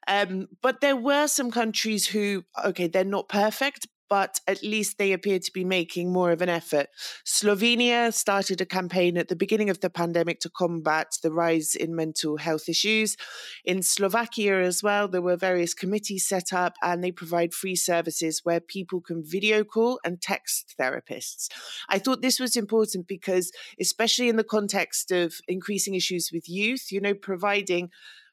Um, 0.06 0.48
but 0.62 0.80
there 0.80 0.96
were 0.96 1.26
some 1.26 1.50
countries 1.50 2.06
who, 2.08 2.44
okay, 2.64 2.86
they're 2.88 3.04
not 3.04 3.28
perfect, 3.28 3.86
but 4.08 4.40
at 4.46 4.62
least 4.62 4.98
they 4.98 5.12
appear 5.12 5.38
to 5.38 5.52
be 5.52 5.64
making 5.64 6.12
more 6.12 6.32
of 6.32 6.42
an 6.42 6.48
effort. 6.48 6.88
Slovenia 7.24 8.12
started 8.12 8.60
a 8.60 8.66
campaign 8.66 9.16
at 9.16 9.28
the 9.28 9.36
beginning 9.36 9.70
of 9.70 9.80
the 9.80 9.90
pandemic 9.90 10.40
to 10.40 10.50
combat 10.50 11.16
the 11.22 11.32
rise 11.32 11.74
in 11.74 11.94
mental 11.94 12.36
health 12.36 12.68
issues. 12.68 13.16
In 13.64 13.82
Slovakia 13.82 14.62
as 14.62 14.82
well, 14.82 15.08
there 15.08 15.22
were 15.22 15.36
various 15.36 15.74
committees 15.74 16.26
set 16.26 16.52
up 16.52 16.74
and 16.82 17.02
they 17.02 17.12
provide 17.12 17.54
free 17.54 17.76
services 17.76 18.40
where 18.44 18.60
people 18.60 19.00
can 19.00 19.22
video 19.24 19.64
call 19.64 20.00
and 20.04 20.20
text 20.20 20.74
therapists. 20.78 21.48
I 21.88 21.98
thought 21.98 22.22
this 22.22 22.40
was 22.40 22.56
important 22.56 23.06
because, 23.06 23.52
especially 23.80 24.28
in 24.28 24.36
the 24.36 24.44
context 24.44 25.10
of 25.10 25.34
increasing 25.48 25.94
issues 25.94 26.30
with 26.32 26.48
youth, 26.48 26.92
you 26.92 27.00
know, 27.00 27.14
providing 27.14 27.90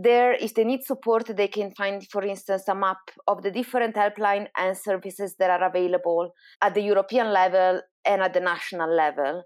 there, 0.00 0.32
if 0.34 0.54
they 0.54 0.62
need 0.62 0.84
support, 0.84 1.26
they 1.26 1.48
can 1.48 1.72
find, 1.72 2.06
for 2.08 2.24
instance, 2.24 2.68
a 2.68 2.74
map 2.74 2.98
of 3.26 3.42
the 3.42 3.50
different 3.50 3.96
helpline 3.96 4.46
and 4.56 4.78
services 4.78 5.34
that 5.40 5.50
are 5.50 5.68
available 5.68 6.34
at 6.62 6.74
the 6.74 6.82
European 6.82 7.32
level 7.32 7.82
and 8.06 8.22
at 8.22 8.32
the 8.32 8.40
national 8.40 8.94
level. 8.94 9.42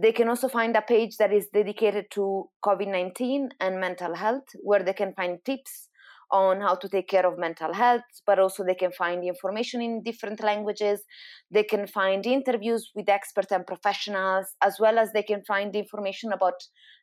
They 0.00 0.12
can 0.12 0.28
also 0.28 0.48
find 0.48 0.76
a 0.76 0.82
page 0.82 1.16
that 1.16 1.32
is 1.32 1.48
dedicated 1.52 2.06
to 2.12 2.48
COVID 2.64 2.86
19 2.86 3.48
and 3.58 3.80
mental 3.80 4.14
health, 4.14 4.44
where 4.62 4.84
they 4.84 4.92
can 4.92 5.12
find 5.14 5.44
tips 5.44 5.88
on 6.30 6.60
how 6.60 6.76
to 6.76 6.88
take 6.88 7.08
care 7.08 7.26
of 7.26 7.38
mental 7.38 7.72
health, 7.72 8.02
but 8.26 8.38
also 8.38 8.64
they 8.64 8.74
can 8.74 8.92
find 8.92 9.24
information 9.24 9.82
in 9.82 10.02
different 10.04 10.40
languages. 10.40 11.02
They 11.50 11.64
can 11.64 11.86
find 11.86 12.24
interviews 12.26 12.90
with 12.94 13.08
experts 13.08 13.50
and 13.50 13.66
professionals, 13.66 14.46
as 14.62 14.76
well 14.78 14.98
as 14.98 15.12
they 15.12 15.22
can 15.22 15.42
find 15.44 15.74
information 15.74 16.32
about 16.32 16.54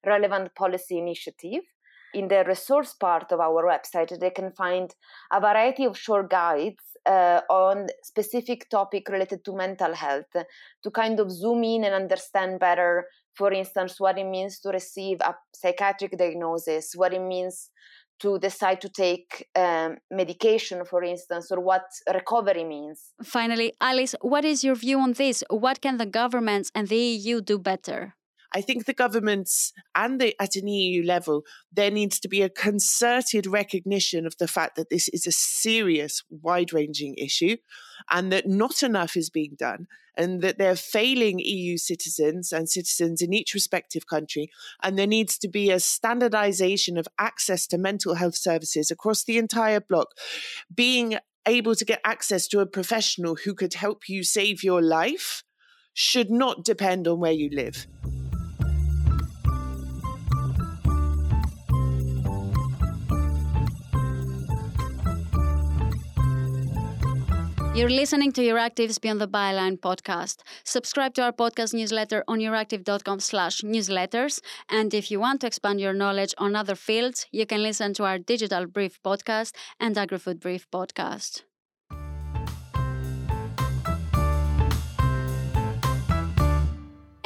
relevant 0.05 0.55
policy 0.55 0.97
initiative. 0.97 1.63
In 2.13 2.27
the 2.27 2.43
resource 2.45 2.93
part 2.93 3.31
of 3.31 3.39
our 3.39 3.63
website, 3.63 4.17
they 4.19 4.29
can 4.29 4.51
find 4.51 4.93
a 5.31 5.39
variety 5.39 5.85
of 5.85 5.97
short 5.97 6.29
guides 6.29 6.83
uh, 7.05 7.41
on 7.49 7.87
specific 8.03 8.69
topic 8.69 9.09
related 9.09 9.43
to 9.45 9.55
mental 9.55 9.93
health 9.93 10.31
to 10.83 10.91
kind 10.91 11.19
of 11.19 11.31
zoom 11.31 11.63
in 11.63 11.83
and 11.83 11.93
understand 11.93 12.59
better 12.59 13.05
for 13.35 13.51
instance 13.51 13.99
what 13.99 14.17
it 14.17 14.25
means 14.25 14.59
to 14.59 14.69
receive 14.69 15.19
a 15.21 15.35
psychiatric 15.53 16.17
diagnosis 16.17 16.93
what 16.95 17.13
it 17.13 17.21
means 17.21 17.71
to 18.19 18.39
decide 18.39 18.79
to 18.79 18.89
take 18.89 19.49
um, 19.55 19.97
medication, 20.09 20.85
for 20.85 21.03
instance, 21.03 21.51
or 21.51 21.59
what 21.59 21.83
recovery 22.13 22.63
means. 22.63 23.11
Finally, 23.21 23.73
Alice, 23.81 24.15
what 24.21 24.45
is 24.45 24.63
your 24.63 24.75
view 24.75 24.99
on 24.99 25.13
this? 25.13 25.43
What 25.49 25.81
can 25.81 25.97
the 25.97 26.05
governments 26.05 26.71
and 26.73 26.87
the 26.87 26.95
EU 26.95 27.41
do 27.41 27.59
better? 27.59 28.15
I 28.53 28.61
think 28.61 28.85
the 28.85 28.93
governments 28.93 29.73
and 29.95 30.21
the, 30.21 30.35
at 30.41 30.55
an 30.55 30.67
EU 30.67 31.03
level, 31.03 31.43
there 31.71 31.91
needs 31.91 32.19
to 32.19 32.27
be 32.27 32.41
a 32.41 32.49
concerted 32.49 33.47
recognition 33.47 34.25
of 34.25 34.37
the 34.37 34.47
fact 34.47 34.75
that 34.75 34.89
this 34.89 35.07
is 35.09 35.25
a 35.25 35.31
serious, 35.31 36.23
wide 36.29 36.71
ranging 36.71 37.15
issue 37.15 37.57
and 38.09 38.31
that 38.31 38.47
not 38.47 38.83
enough 38.83 39.17
is 39.17 39.29
being 39.29 39.55
done 39.57 39.87
and 40.15 40.41
that 40.41 40.57
they're 40.57 40.75
failing 40.75 41.39
EU 41.39 41.77
citizens 41.77 42.51
and 42.51 42.69
citizens 42.69 43.21
in 43.21 43.33
each 43.33 43.53
respective 43.53 44.05
country. 44.05 44.51
And 44.83 44.97
there 44.97 45.07
needs 45.07 45.37
to 45.39 45.47
be 45.47 45.71
a 45.71 45.79
standardization 45.79 46.97
of 46.97 47.07
access 47.17 47.65
to 47.67 47.77
mental 47.77 48.15
health 48.15 48.35
services 48.35 48.91
across 48.91 49.23
the 49.23 49.37
entire 49.37 49.79
bloc, 49.79 50.09
being 50.73 51.17
able 51.47 51.75
to 51.75 51.85
get 51.85 51.99
access 52.05 52.47
to 52.47 52.59
a 52.59 52.65
professional 52.65 53.35
who 53.43 53.53
could 53.53 53.73
help 53.73 54.07
you 54.07 54.23
save 54.23 54.63
your 54.63 54.81
life 54.81 55.43
should 55.93 56.29
not 56.29 56.63
depend 56.63 57.07
on 57.07 57.19
where 57.19 57.31
you 57.31 57.49
live. 57.51 57.87
You're 67.75 67.89
listening 67.89 68.31
to 68.33 68.41
Euractiv's 68.41 68.99
Beyond 68.99 69.19
the 69.19 69.27
Byline 69.27 69.79
podcast. 69.79 70.43
Subscribe 70.63 71.15
to 71.15 71.23
our 71.23 71.31
podcast 71.31 71.73
newsletter 71.73 72.23
on 72.27 72.37
euractiv.com 72.37 73.19
slash 73.19 73.61
newsletters. 73.61 74.41
And 74.69 74.93
if 74.93 75.09
you 75.09 75.19
want 75.19 75.41
to 75.41 75.47
expand 75.47 75.81
your 75.81 75.93
knowledge 75.93 76.35
on 76.37 76.55
other 76.55 76.75
fields, 76.75 77.25
you 77.31 77.47
can 77.47 77.63
listen 77.63 77.95
to 77.95 78.03
our 78.03 78.19
Digital 78.19 78.67
Brief 78.67 79.01
podcast 79.01 79.53
and 79.79 79.95
AgriFood 79.95 80.39
Brief 80.39 80.69
podcast. 80.69 81.41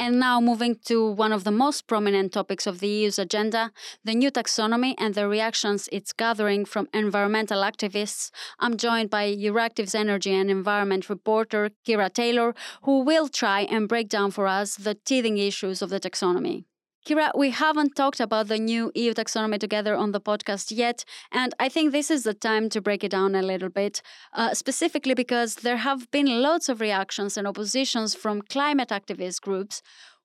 And 0.08 0.20
now, 0.20 0.40
moving 0.40 0.76
to 0.86 1.06
one 1.06 1.34
of 1.34 1.44
the 1.44 1.50
most 1.50 1.86
prominent 1.86 2.32
topics 2.32 2.66
of 2.66 2.80
the 2.80 2.88
EU's 2.88 3.18
agenda 3.18 3.72
the 4.02 4.14
new 4.14 4.30
taxonomy 4.30 4.94
and 4.96 5.14
the 5.14 5.28
reactions 5.28 5.86
it's 5.92 6.14
gathering 6.14 6.64
from 6.64 6.88
environmental 6.94 7.60
activists. 7.60 8.30
I'm 8.58 8.78
joined 8.78 9.10
by 9.10 9.24
Euractiv's 9.26 9.94
energy 9.94 10.32
and 10.32 10.50
environment 10.50 11.10
reporter, 11.10 11.72
Kira 11.86 12.10
Taylor, 12.10 12.54
who 12.84 13.00
will 13.00 13.28
try 13.28 13.60
and 13.74 13.86
break 13.86 14.08
down 14.08 14.30
for 14.30 14.46
us 14.46 14.76
the 14.76 14.94
teething 14.94 15.36
issues 15.36 15.82
of 15.82 15.90
the 15.90 16.00
taxonomy. 16.00 16.64
Kira, 17.08 17.30
we 17.34 17.48
haven't 17.48 17.96
talked 17.96 18.20
about 18.20 18.48
the 18.48 18.58
new 18.58 18.92
EU 18.94 19.14
taxonomy 19.14 19.58
together 19.58 19.96
on 19.96 20.12
the 20.12 20.20
podcast 20.20 20.70
yet, 20.70 21.06
and 21.32 21.54
I 21.58 21.70
think 21.70 21.90
this 21.90 22.10
is 22.10 22.24
the 22.24 22.34
time 22.34 22.68
to 22.68 22.82
break 22.82 23.02
it 23.02 23.12
down 23.12 23.34
a 23.34 23.40
little 23.40 23.70
bit, 23.70 24.02
uh, 24.34 24.52
specifically 24.52 25.14
because 25.14 25.54
there 25.54 25.78
have 25.78 26.10
been 26.10 26.42
lots 26.42 26.68
of 26.68 26.82
reactions 26.82 27.38
and 27.38 27.46
oppositions 27.46 28.14
from 28.14 28.42
climate 28.42 28.90
activist 28.90 29.40
groups. 29.40 29.80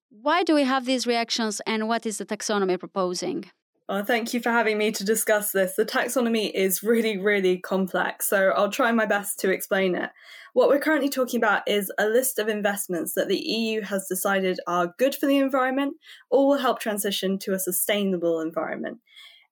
Why 0.09 0.43
do 0.43 0.53
we 0.53 0.63
have 0.63 0.85
these 0.85 1.07
reactions, 1.07 1.61
and 1.65 1.87
what 1.87 2.05
is 2.05 2.17
the 2.17 2.25
taxonomy 2.25 2.77
proposing? 2.77 3.45
Well, 3.87 4.03
thank 4.03 4.33
you 4.33 4.41
for 4.41 4.49
having 4.49 4.77
me 4.77 4.91
to 4.91 5.05
discuss 5.05 5.53
this. 5.53 5.75
The 5.75 5.85
taxonomy 5.85 6.51
is 6.51 6.83
really, 6.83 7.17
really 7.17 7.59
complex, 7.59 8.27
so 8.27 8.49
I'll 8.49 8.71
try 8.71 8.91
my 8.91 9.05
best 9.05 9.39
to 9.39 9.51
explain 9.51 9.95
it. 9.95 10.09
What 10.53 10.69
we're 10.69 10.79
currently 10.79 11.09
talking 11.09 11.39
about 11.39 11.63
is 11.67 11.91
a 11.97 12.07
list 12.07 12.37
of 12.37 12.47
investments 12.47 13.15
that 13.15 13.27
the 13.27 13.39
EU 13.39 13.81
has 13.81 14.05
decided 14.07 14.59
are 14.67 14.93
good 14.99 15.15
for 15.15 15.25
the 15.25 15.39
environment 15.39 15.95
or 16.29 16.47
will 16.47 16.59
help 16.59 16.79
transition 16.79 17.39
to 17.39 17.53
a 17.53 17.59
sustainable 17.59 18.39
environment. 18.39 18.99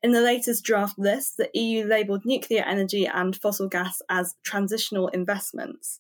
In 0.03 0.11
the 0.11 0.21
latest 0.21 0.63
draft 0.63 0.99
list, 0.99 1.37
the 1.37 1.49
EU 1.55 1.85
labelled 1.85 2.23
nuclear 2.23 2.63
energy 2.63 3.07
and 3.07 3.35
fossil 3.35 3.67
gas 3.67 4.03
as 4.09 4.35
transitional 4.43 5.07
investments. 5.07 5.99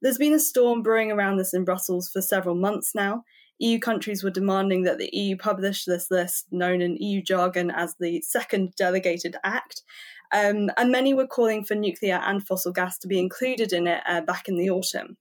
There's 0.00 0.16
been 0.16 0.32
a 0.32 0.38
storm 0.38 0.82
brewing 0.82 1.12
around 1.12 1.36
this 1.36 1.52
in 1.52 1.66
Brussels 1.66 2.08
for 2.08 2.22
several 2.22 2.54
months 2.54 2.94
now, 2.94 3.24
EU 3.60 3.80
countries 3.80 4.22
were 4.22 4.30
demanding 4.30 4.84
that 4.84 4.98
the 4.98 5.10
EU 5.12 5.36
publish 5.36 5.84
this 5.84 6.10
list, 6.10 6.46
known 6.52 6.80
in 6.80 6.96
EU 6.96 7.20
jargon 7.20 7.70
as 7.70 7.96
the 7.98 8.20
Second 8.22 8.74
Delegated 8.76 9.36
Act. 9.42 9.82
Um, 10.32 10.70
and 10.76 10.92
many 10.92 11.14
were 11.14 11.26
calling 11.26 11.64
for 11.64 11.74
nuclear 11.74 12.16
and 12.16 12.46
fossil 12.46 12.72
gas 12.72 12.98
to 12.98 13.08
be 13.08 13.18
included 13.18 13.72
in 13.72 13.86
it 13.86 14.02
uh, 14.06 14.20
back 14.20 14.48
in 14.48 14.56
the 14.56 14.70
autumn. 14.70 15.16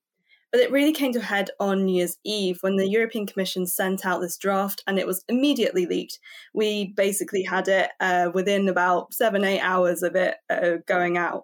But 0.51 0.61
it 0.61 0.71
really 0.71 0.93
came 0.93 1.11
to 1.13 1.19
a 1.19 1.23
head 1.23 1.49
on 1.59 1.85
New 1.85 1.97
Year's 1.97 2.17
Eve 2.23 2.57
when 2.61 2.77
the 2.77 2.87
European 2.87 3.27
Commission 3.27 3.67
sent 3.67 4.05
out 4.05 4.21
this 4.21 4.37
draft 4.37 4.81
and 4.87 4.97
it 4.97 5.05
was 5.05 5.23
immediately 5.27 5.85
leaked. 5.85 6.19
We 6.53 6.93
basically 6.95 7.43
had 7.43 7.67
it 7.67 7.89
uh, 7.99 8.31
within 8.33 8.69
about 8.69 9.13
seven, 9.13 9.43
eight 9.43 9.59
hours 9.59 10.03
of 10.03 10.15
it 10.15 10.35
uh, 10.49 10.77
going 10.87 11.17
out. 11.17 11.43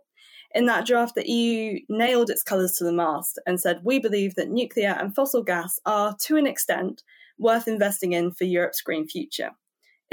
In 0.55 0.67
that 0.67 0.85
draft, 0.85 1.15
the 1.15 1.29
EU 1.29 1.79
nailed 1.89 2.29
its 2.29 2.43
colours 2.43 2.73
to 2.73 2.83
the 2.83 2.93
mast 2.93 3.39
and 3.45 3.59
said, 3.59 3.81
We 3.83 3.99
believe 3.99 4.35
that 4.35 4.51
nuclear 4.51 4.95
and 4.99 5.13
fossil 5.13 5.43
gas 5.43 5.79
are, 5.85 6.15
to 6.21 6.37
an 6.37 6.47
extent, 6.47 7.03
worth 7.37 7.67
investing 7.67 8.13
in 8.13 8.31
for 8.31 8.43
Europe's 8.43 8.81
green 8.81 9.07
future. 9.07 9.51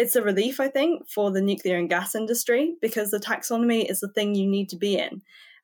It's 0.01 0.17
a 0.17 0.23
relief, 0.23 0.61
I 0.61 0.69
think, 0.69 1.07
for 1.11 1.31
the 1.31 1.43
nuclear 1.43 1.77
and 1.77 1.87
gas 1.87 2.15
industry 2.15 2.75
because 2.81 3.11
the 3.11 3.19
taxonomy 3.19 3.85
is 3.91 4.01
the 4.01 4.09
thing 4.09 4.35
you 4.35 4.47
need 4.47 4.71
to 4.71 4.77
be 4.77 4.97
in. 4.97 5.21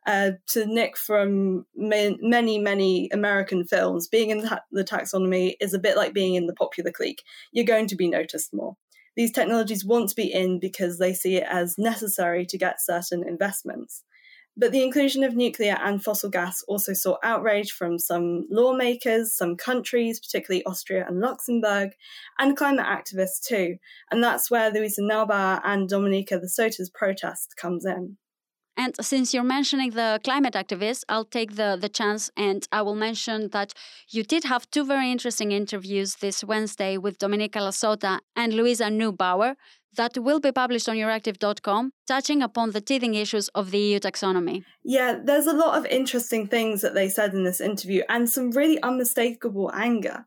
Uh, 0.06 0.32
to 0.48 0.66
nick 0.66 0.98
from 0.98 1.64
many, 1.74 2.58
many 2.58 3.08
American 3.14 3.64
films, 3.64 4.08
being 4.08 4.28
in 4.28 4.46
the 4.70 4.84
taxonomy 4.84 5.54
is 5.58 5.72
a 5.72 5.78
bit 5.78 5.96
like 5.96 6.12
being 6.12 6.34
in 6.34 6.46
the 6.46 6.52
popular 6.52 6.92
clique. 6.92 7.22
You're 7.50 7.64
going 7.64 7.86
to 7.86 7.96
be 7.96 8.08
noticed 8.08 8.52
more. 8.52 8.76
These 9.16 9.32
technologies 9.32 9.86
want 9.86 10.10
to 10.10 10.14
be 10.14 10.30
in 10.30 10.60
because 10.60 10.98
they 10.98 11.14
see 11.14 11.36
it 11.36 11.46
as 11.48 11.78
necessary 11.78 12.44
to 12.44 12.58
get 12.58 12.82
certain 12.82 13.26
investments. 13.26 14.04
But 14.58 14.72
the 14.72 14.82
inclusion 14.82 15.22
of 15.22 15.36
nuclear 15.36 15.76
and 15.82 16.02
fossil 16.02 16.30
gas 16.30 16.62
also 16.66 16.94
saw 16.94 17.16
outrage 17.22 17.72
from 17.72 17.98
some 17.98 18.46
lawmakers, 18.50 19.34
some 19.34 19.56
countries, 19.56 20.18
particularly 20.18 20.64
Austria 20.64 21.04
and 21.06 21.20
Luxembourg, 21.20 21.90
and 22.38 22.56
climate 22.56 22.86
activists 22.86 23.42
too. 23.46 23.76
And 24.10 24.24
that's 24.24 24.50
where 24.50 24.70
Luisa 24.70 25.02
Neubauer 25.02 25.60
and 25.62 25.90
Dominika 25.90 26.42
Lasota's 26.42 26.88
protest 26.88 27.54
comes 27.56 27.84
in. 27.84 28.16
And 28.78 28.94
since 29.00 29.32
you're 29.32 29.42
mentioning 29.42 29.90
the 29.90 30.20
climate 30.22 30.52
activists, 30.52 31.02
I'll 31.08 31.24
take 31.24 31.56
the, 31.56 31.78
the 31.80 31.88
chance 31.88 32.30
and 32.36 32.66
I 32.70 32.82
will 32.82 32.94
mention 32.94 33.48
that 33.48 33.72
you 34.10 34.22
did 34.22 34.44
have 34.44 34.70
two 34.70 34.84
very 34.84 35.10
interesting 35.10 35.52
interviews 35.52 36.16
this 36.16 36.44
Wednesday 36.44 36.98
with 36.98 37.18
Dominika 37.18 37.60
Lasota 37.60 38.20
and 38.34 38.52
Luisa 38.52 38.84
Neubauer 38.84 39.56
that 39.96 40.16
will 40.18 40.40
be 40.40 40.52
published 40.52 40.88
on 40.88 40.96
euractiv.com, 40.96 41.92
touching 42.06 42.42
upon 42.42 42.70
the 42.70 42.80
teething 42.80 43.14
issues 43.14 43.48
of 43.48 43.70
the 43.70 43.78
EU 43.78 44.00
taxonomy. 44.00 44.64
Yeah, 44.84 45.18
there's 45.22 45.46
a 45.46 45.52
lot 45.52 45.76
of 45.78 45.86
interesting 45.86 46.46
things 46.46 46.80
that 46.82 46.94
they 46.94 47.08
said 47.08 47.34
in 47.34 47.44
this 47.44 47.60
interview 47.60 48.02
and 48.08 48.28
some 48.28 48.50
really 48.50 48.80
unmistakable 48.82 49.70
anger. 49.74 50.24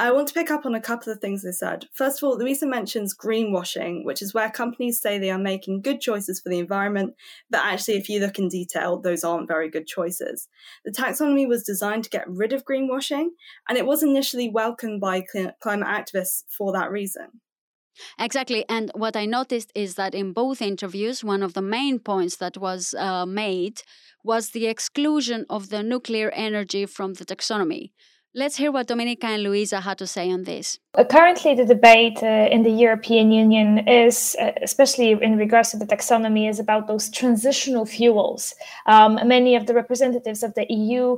I 0.00 0.12
want 0.12 0.28
to 0.28 0.34
pick 0.34 0.48
up 0.48 0.64
on 0.64 0.76
a 0.76 0.80
couple 0.80 1.12
of 1.12 1.18
things 1.18 1.42
they 1.42 1.50
said. 1.50 1.86
First 1.92 2.22
of 2.22 2.28
all, 2.28 2.38
Luisa 2.38 2.66
mentions 2.66 3.16
greenwashing, 3.16 4.04
which 4.04 4.22
is 4.22 4.32
where 4.32 4.48
companies 4.48 5.00
say 5.00 5.18
they 5.18 5.32
are 5.32 5.38
making 5.38 5.82
good 5.82 6.00
choices 6.00 6.40
for 6.40 6.50
the 6.50 6.60
environment, 6.60 7.14
but 7.50 7.64
actually, 7.64 7.96
if 7.96 8.08
you 8.08 8.20
look 8.20 8.38
in 8.38 8.46
detail, 8.48 9.00
those 9.00 9.24
aren't 9.24 9.48
very 9.48 9.68
good 9.68 9.88
choices. 9.88 10.46
The 10.84 10.92
taxonomy 10.92 11.48
was 11.48 11.64
designed 11.64 12.04
to 12.04 12.10
get 12.10 12.30
rid 12.30 12.52
of 12.52 12.64
greenwashing, 12.64 13.30
and 13.68 13.76
it 13.76 13.86
was 13.86 14.04
initially 14.04 14.48
welcomed 14.48 15.00
by 15.00 15.24
climate 15.60 15.88
activists 15.88 16.44
for 16.56 16.72
that 16.74 16.92
reason. 16.92 17.40
Exactly. 18.18 18.64
And 18.68 18.90
what 18.94 19.16
I 19.16 19.26
noticed 19.26 19.72
is 19.74 19.94
that 19.94 20.14
in 20.14 20.32
both 20.32 20.60
interviews, 20.62 21.24
one 21.24 21.42
of 21.42 21.54
the 21.54 21.62
main 21.62 21.98
points 21.98 22.36
that 22.36 22.56
was 22.56 22.94
uh, 22.94 23.26
made 23.26 23.82
was 24.24 24.50
the 24.50 24.66
exclusion 24.66 25.46
of 25.48 25.70
the 25.70 25.82
nuclear 25.82 26.30
energy 26.30 26.86
from 26.86 27.14
the 27.14 27.24
taxonomy. 27.24 27.90
Let's 28.34 28.56
hear 28.56 28.70
what 28.70 28.86
Dominika 28.86 29.24
and 29.24 29.42
Luisa 29.42 29.80
had 29.80 29.96
to 29.98 30.06
say 30.06 30.30
on 30.30 30.44
this. 30.44 30.78
Currently, 31.10 31.54
the 31.54 31.64
debate 31.64 32.22
uh, 32.22 32.48
in 32.52 32.62
the 32.62 32.70
European 32.70 33.32
Union 33.32 33.88
is, 33.88 34.36
uh, 34.38 34.52
especially 34.60 35.12
in 35.12 35.38
regards 35.38 35.70
to 35.70 35.78
the 35.78 35.86
taxonomy, 35.86 36.46
is 36.46 36.60
about 36.60 36.88
those 36.88 37.08
transitional 37.08 37.86
fuels. 37.86 38.54
Um, 38.84 39.18
many 39.26 39.56
of 39.56 39.66
the 39.66 39.72
representatives 39.72 40.42
of 40.42 40.52
the 40.52 40.66
EU 40.68 41.16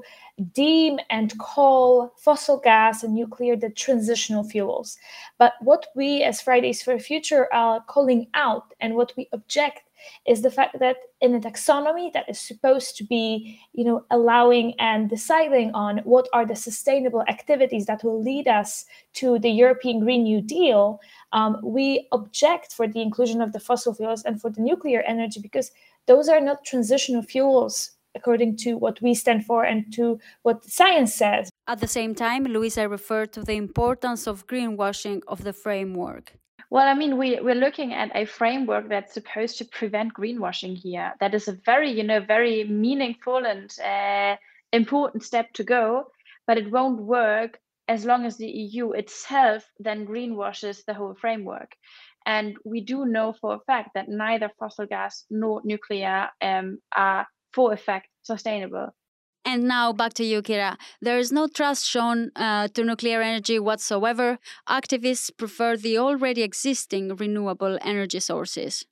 deem 0.52 1.00
and 1.10 1.36
call 1.38 2.14
fossil 2.16 2.58
gas 2.58 3.02
and 3.02 3.14
nuclear 3.14 3.56
the 3.56 3.70
transitional 3.70 4.44
fuels. 4.44 4.96
But 5.36 5.54
what 5.60 5.88
we 5.96 6.22
as 6.22 6.40
Fridays 6.40 6.80
for 6.80 6.96
Future 7.00 7.52
are 7.52 7.80
calling 7.80 8.28
out 8.34 8.72
and 8.80 8.94
what 8.94 9.12
we 9.16 9.28
object 9.32 9.82
is 10.26 10.42
the 10.42 10.50
fact 10.50 10.78
that 10.78 10.96
in 11.20 11.34
a 11.34 11.40
taxonomy 11.40 12.12
that 12.12 12.28
is 12.28 12.40
supposed 12.40 12.96
to 12.96 13.04
be 13.04 13.58
you 13.72 13.84
know 13.84 14.04
allowing 14.10 14.74
and 14.78 15.08
deciding 15.08 15.72
on 15.72 15.98
what 15.98 16.28
are 16.32 16.46
the 16.46 16.56
sustainable 16.56 17.22
activities 17.28 17.86
that 17.86 18.02
will 18.04 18.22
lead 18.22 18.48
us 18.48 18.84
to 19.12 19.38
the 19.38 19.50
european 19.50 20.00
green 20.00 20.22
new 20.24 20.40
deal 20.40 21.00
um, 21.32 21.58
we 21.62 22.08
object 22.12 22.72
for 22.72 22.86
the 22.88 23.02
inclusion 23.02 23.40
of 23.40 23.52
the 23.52 23.60
fossil 23.60 23.94
fuels 23.94 24.22
and 24.24 24.40
for 24.40 24.50
the 24.50 24.60
nuclear 24.60 25.02
energy 25.02 25.40
because 25.40 25.70
those 26.06 26.28
are 26.28 26.40
not 26.40 26.64
transitional 26.64 27.22
fuels 27.22 27.92
according 28.14 28.56
to 28.56 28.76
what 28.76 29.00
we 29.00 29.14
stand 29.14 29.44
for 29.44 29.64
and 29.64 29.92
to 29.92 30.18
what 30.42 30.64
science 30.64 31.14
says. 31.14 31.48
At 31.66 31.80
the 31.80 31.86
same 31.86 32.14
time, 32.14 32.44
Luisa 32.44 32.88
referred 32.88 33.32
to 33.34 33.42
the 33.42 33.54
importance 33.54 34.26
of 34.26 34.46
greenwashing 34.46 35.22
of 35.28 35.44
the 35.44 35.52
framework. 35.52 36.39
Well, 36.70 36.86
I 36.86 36.94
mean, 36.94 37.18
we, 37.18 37.40
we're 37.40 37.56
looking 37.56 37.92
at 37.92 38.12
a 38.14 38.24
framework 38.24 38.88
that's 38.88 39.14
supposed 39.14 39.58
to 39.58 39.64
prevent 39.64 40.14
greenwashing 40.14 40.76
here. 40.76 41.12
That 41.18 41.34
is 41.34 41.48
a 41.48 41.58
very, 41.66 41.90
you 41.90 42.04
know, 42.04 42.20
very 42.20 42.62
meaningful 42.62 43.44
and 43.44 43.68
uh, 43.80 44.36
important 44.72 45.24
step 45.24 45.52
to 45.54 45.64
go, 45.64 46.12
but 46.46 46.58
it 46.58 46.70
won't 46.70 47.02
work 47.02 47.58
as 47.88 48.04
long 48.04 48.24
as 48.24 48.36
the 48.36 48.46
EU 48.48 48.92
itself 48.92 49.68
then 49.80 50.06
greenwashes 50.06 50.84
the 50.84 50.94
whole 50.94 51.16
framework. 51.20 51.74
And 52.24 52.56
we 52.64 52.82
do 52.82 53.04
know 53.04 53.32
for 53.32 53.54
a 53.54 53.60
fact 53.66 53.90
that 53.94 54.08
neither 54.08 54.48
fossil 54.60 54.86
gas 54.86 55.24
nor 55.28 55.62
nuclear 55.64 56.28
um, 56.40 56.78
are, 56.94 57.26
for 57.52 57.72
effect, 57.72 58.06
sustainable. 58.22 58.94
And 59.52 59.64
now 59.64 59.92
back 59.92 60.14
to 60.14 60.24
you, 60.24 60.42
Kira. 60.42 60.76
There 61.02 61.18
is 61.18 61.32
no 61.32 61.48
trust 61.48 61.84
shown 61.84 62.30
uh, 62.36 62.68
to 62.68 62.84
nuclear 62.84 63.20
energy 63.20 63.58
whatsoever. 63.58 64.38
Activists 64.68 65.36
prefer 65.36 65.76
the 65.76 65.98
already 65.98 66.42
existing 66.42 67.16
renewable 67.16 67.76
energy 67.82 68.20
sources. 68.20 68.84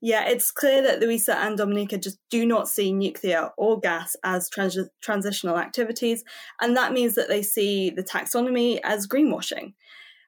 Yeah, 0.00 0.28
it's 0.28 0.52
clear 0.52 0.80
that 0.82 1.00
Luisa 1.00 1.36
and 1.36 1.58
Dominika 1.58 2.00
just 2.00 2.18
do 2.30 2.46
not 2.46 2.68
see 2.68 2.92
nuclear 2.92 3.50
or 3.56 3.80
gas 3.80 4.14
as 4.22 4.48
trans- 4.48 4.88
transitional 5.02 5.58
activities, 5.58 6.22
and 6.60 6.76
that 6.76 6.92
means 6.92 7.16
that 7.16 7.26
they 7.26 7.42
see 7.42 7.90
the 7.90 8.04
taxonomy 8.04 8.78
as 8.84 9.08
greenwashing. 9.08 9.74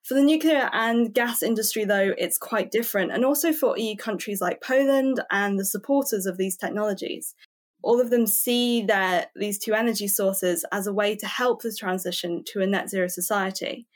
For 0.02 0.14
the 0.14 0.23
nuclear 0.23 0.71
and 0.73 1.14
gas 1.14 1.40
industry, 1.40 1.85
though, 1.85 2.14
it's 2.19 2.37
quite 2.37 2.73
different, 2.73 3.12
and 3.12 3.25
also 3.25 3.52
for 3.52 3.78
EU 3.78 3.95
countries 3.95 4.40
like 4.40 4.61
Poland 4.61 5.23
and 5.31 5.57
the 5.57 5.64
supporters 5.64 6.26
of 6.26 6.37
these 6.37 6.57
technologies 6.57 7.37
all 7.82 8.00
of 8.00 8.10
them 8.10 8.26
see 8.26 8.82
that 8.82 9.30
these 9.34 9.58
two 9.58 9.74
energy 9.74 10.08
sources 10.08 10.64
as 10.72 10.86
a 10.86 10.92
way 10.92 11.16
to 11.16 11.26
help 11.26 11.62
the 11.62 11.74
transition 11.78 12.42
to 12.46 12.60
a 12.60 12.66
net 12.66 12.88
zero 12.88 13.08
society. 13.08 13.86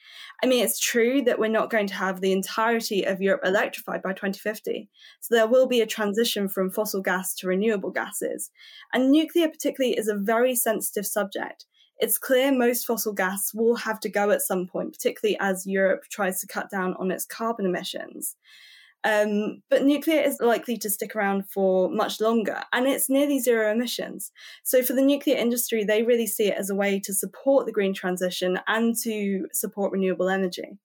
I 0.43 0.47
mean, 0.47 0.65
it's 0.65 0.79
true 0.79 1.23
that 1.23 1.39
we're 1.39 1.49
not 1.49 1.71
going 1.71 1.87
to 1.89 1.95
have 1.95 2.21
the 2.21 2.33
entirety 2.33 3.05
of 3.05 3.21
Europe 3.21 3.43
electrified 3.45 4.03
by 4.03 4.13
2050. 4.13 4.89
So 5.21 5.35
there 5.35 5.47
will 5.47 5.67
be 5.67 5.81
a 5.81 5.87
transition 5.87 6.49
from 6.49 6.71
fossil 6.71 7.01
gas 7.01 7.35
to 7.37 7.49
renewable 7.49 7.91
gases. 7.91 8.51
And 8.93 9.11
nuclear, 9.11 9.49
particularly, 9.49 9.97
is 9.97 10.09
a 10.09 10.17
very 10.17 10.55
sensitive 10.55 11.07
subject. 11.07 11.65
It's 11.99 12.19
clear 12.19 12.53
most 12.53 12.87
fossil 12.87 13.15
gas 13.15 13.53
will 13.55 13.77
have 13.77 14.01
to 14.01 14.11
go 14.11 14.31
at 14.31 14.43
some 14.43 14.67
point, 14.67 14.93
particularly 14.93 15.39
as 15.41 15.67
Europe 15.67 16.03
tries 16.11 16.41
to 16.41 16.47
cut 16.47 16.71
down 16.71 16.95
on 16.99 17.11
its 17.11 17.25
carbon 17.25 17.65
emissions. 17.65 18.37
Um, 19.07 19.63
but 19.71 19.85
nuclear 19.85 20.21
is 20.21 20.39
likely 20.41 20.77
to 20.79 20.91
stick 20.91 21.15
around 21.15 21.49
for 21.49 21.89
much 21.89 22.21
longer 22.21 22.65
and 22.73 22.89
it's 22.89 23.09
nearly 23.09 23.39
zero 23.39 23.71
emissions. 23.71 24.33
So, 24.65 24.83
for 24.83 24.95
the 24.95 25.03
nuclear 25.03 25.37
industry, 25.37 25.85
they 25.85 26.03
really 26.03 26.27
see 26.27 26.49
it 26.49 26.59
as 26.59 26.71
a 26.71 26.75
way 26.75 26.99
to 27.05 27.15
support 27.15 27.67
the 27.67 27.73
green 27.73 27.95
transition 27.95 28.59
and 28.67 28.97
to 29.05 29.47
support 29.53 29.93
renewable 29.93 30.29
energy. 30.29 30.79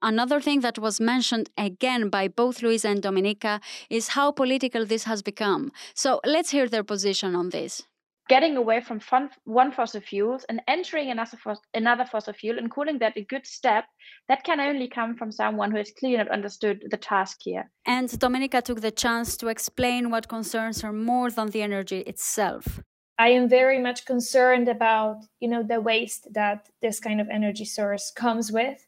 Another 0.00 0.40
thing 0.40 0.60
that 0.60 0.78
was 0.78 0.98
mentioned 0.98 1.50
again 1.58 2.08
by 2.08 2.26
both 2.28 2.62
Luisa 2.62 2.88
and 2.88 3.02
Dominika 3.02 3.60
is 3.90 4.08
how 4.08 4.32
political 4.32 4.86
this 4.86 5.04
has 5.04 5.20
become. 5.20 5.72
So 5.94 6.20
let's 6.24 6.50
hear 6.50 6.68
their 6.68 6.84
position 6.84 7.34
on 7.34 7.50
this 7.50 7.82
getting 8.28 8.56
away 8.56 8.80
from 8.80 8.98
fun, 8.98 9.30
one 9.44 9.72
fossil 9.72 10.00
fuels 10.00 10.44
and 10.48 10.60
entering 10.66 11.10
another, 11.10 11.38
another 11.74 12.04
fossil 12.04 12.32
fuel 12.32 12.58
and 12.58 12.70
calling 12.70 12.98
that 12.98 13.16
a 13.16 13.24
good 13.24 13.46
step, 13.46 13.84
that 14.28 14.42
can 14.44 14.60
only 14.60 14.88
come 14.88 15.16
from 15.16 15.30
someone 15.30 15.70
who 15.70 15.76
has 15.76 15.92
clearly 15.98 16.18
not 16.18 16.30
understood 16.30 16.82
the 16.90 16.96
task 16.96 17.38
here. 17.42 17.70
And 17.86 18.08
Dominika 18.08 18.62
took 18.62 18.80
the 18.80 18.90
chance 18.90 19.36
to 19.38 19.48
explain 19.48 20.10
what 20.10 20.28
concerns 20.28 20.80
her 20.80 20.92
more 20.92 21.30
than 21.30 21.50
the 21.50 21.62
energy 21.62 22.00
itself. 22.00 22.80
I 23.18 23.28
am 23.28 23.48
very 23.48 23.78
much 23.78 24.04
concerned 24.04 24.68
about, 24.68 25.24
you 25.40 25.48
know, 25.48 25.62
the 25.62 25.80
waste 25.80 26.28
that 26.34 26.68
this 26.82 27.00
kind 27.00 27.20
of 27.20 27.28
energy 27.30 27.64
source 27.64 28.12
comes 28.14 28.52
with, 28.52 28.78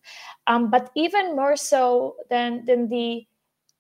um, 0.46 0.70
but 0.70 0.90
even 0.94 1.34
more 1.34 1.56
so 1.56 2.14
than 2.28 2.66
than 2.66 2.88
the 2.88 3.26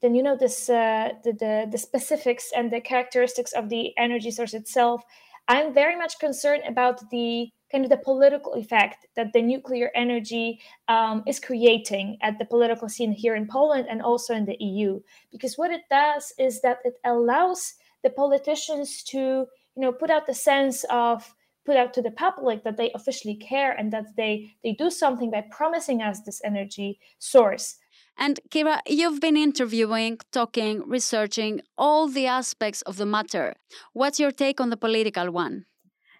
than 0.00 0.14
you 0.14 0.22
know 0.22 0.36
this 0.36 0.70
uh, 0.70 1.10
the, 1.22 1.32
the 1.32 1.68
the 1.70 1.76
specifics 1.76 2.50
and 2.56 2.72
the 2.72 2.80
characteristics 2.80 3.52
of 3.52 3.68
the 3.68 3.92
energy 3.98 4.30
source 4.30 4.54
itself 4.54 5.02
I'm 5.48 5.72
very 5.72 5.96
much 5.96 6.18
concerned 6.18 6.62
about 6.68 7.08
the 7.10 7.50
kind 7.72 7.84
of 7.84 7.90
the 7.90 7.98
political 7.98 8.54
effect 8.54 9.06
that 9.16 9.32
the 9.32 9.42
nuclear 9.42 9.90
energy 9.94 10.60
um, 10.88 11.22
is 11.26 11.40
creating 11.40 12.18
at 12.22 12.38
the 12.38 12.44
political 12.44 12.88
scene 12.88 13.12
here 13.12 13.34
in 13.34 13.46
Poland 13.46 13.86
and 13.90 14.02
also 14.02 14.34
in 14.34 14.44
the 14.44 14.56
EU. 14.60 15.00
Because 15.32 15.56
what 15.56 15.70
it 15.70 15.82
does 15.90 16.32
is 16.38 16.60
that 16.62 16.78
it 16.84 16.94
allows 17.04 17.74
the 18.02 18.10
politicians 18.10 19.02
to, 19.04 19.18
you 19.18 19.46
know, 19.82 19.92
put 19.92 20.10
out 20.10 20.26
the 20.26 20.34
sense 20.34 20.84
of 20.90 21.34
put 21.64 21.76
out 21.76 21.92
to 21.92 22.00
the 22.00 22.10
public 22.10 22.64
that 22.64 22.78
they 22.78 22.90
officially 22.92 23.34
care 23.34 23.72
and 23.72 23.92
that 23.92 24.16
they 24.16 24.54
they 24.62 24.72
do 24.72 24.90
something 24.90 25.30
by 25.30 25.44
promising 25.50 26.00
us 26.00 26.22
this 26.22 26.40
energy 26.42 26.98
source 27.18 27.76
and 28.18 28.40
Kira, 28.50 28.80
you've 28.86 29.20
been 29.20 29.36
interviewing, 29.36 30.18
talking, 30.32 30.82
researching 30.88 31.60
all 31.76 32.08
the 32.08 32.26
aspects 32.26 32.82
of 32.82 32.96
the 32.96 33.06
matter. 33.06 33.54
What's 33.92 34.18
your 34.18 34.32
take 34.32 34.60
on 34.60 34.70
the 34.70 34.76
political 34.76 35.30
one? 35.30 35.66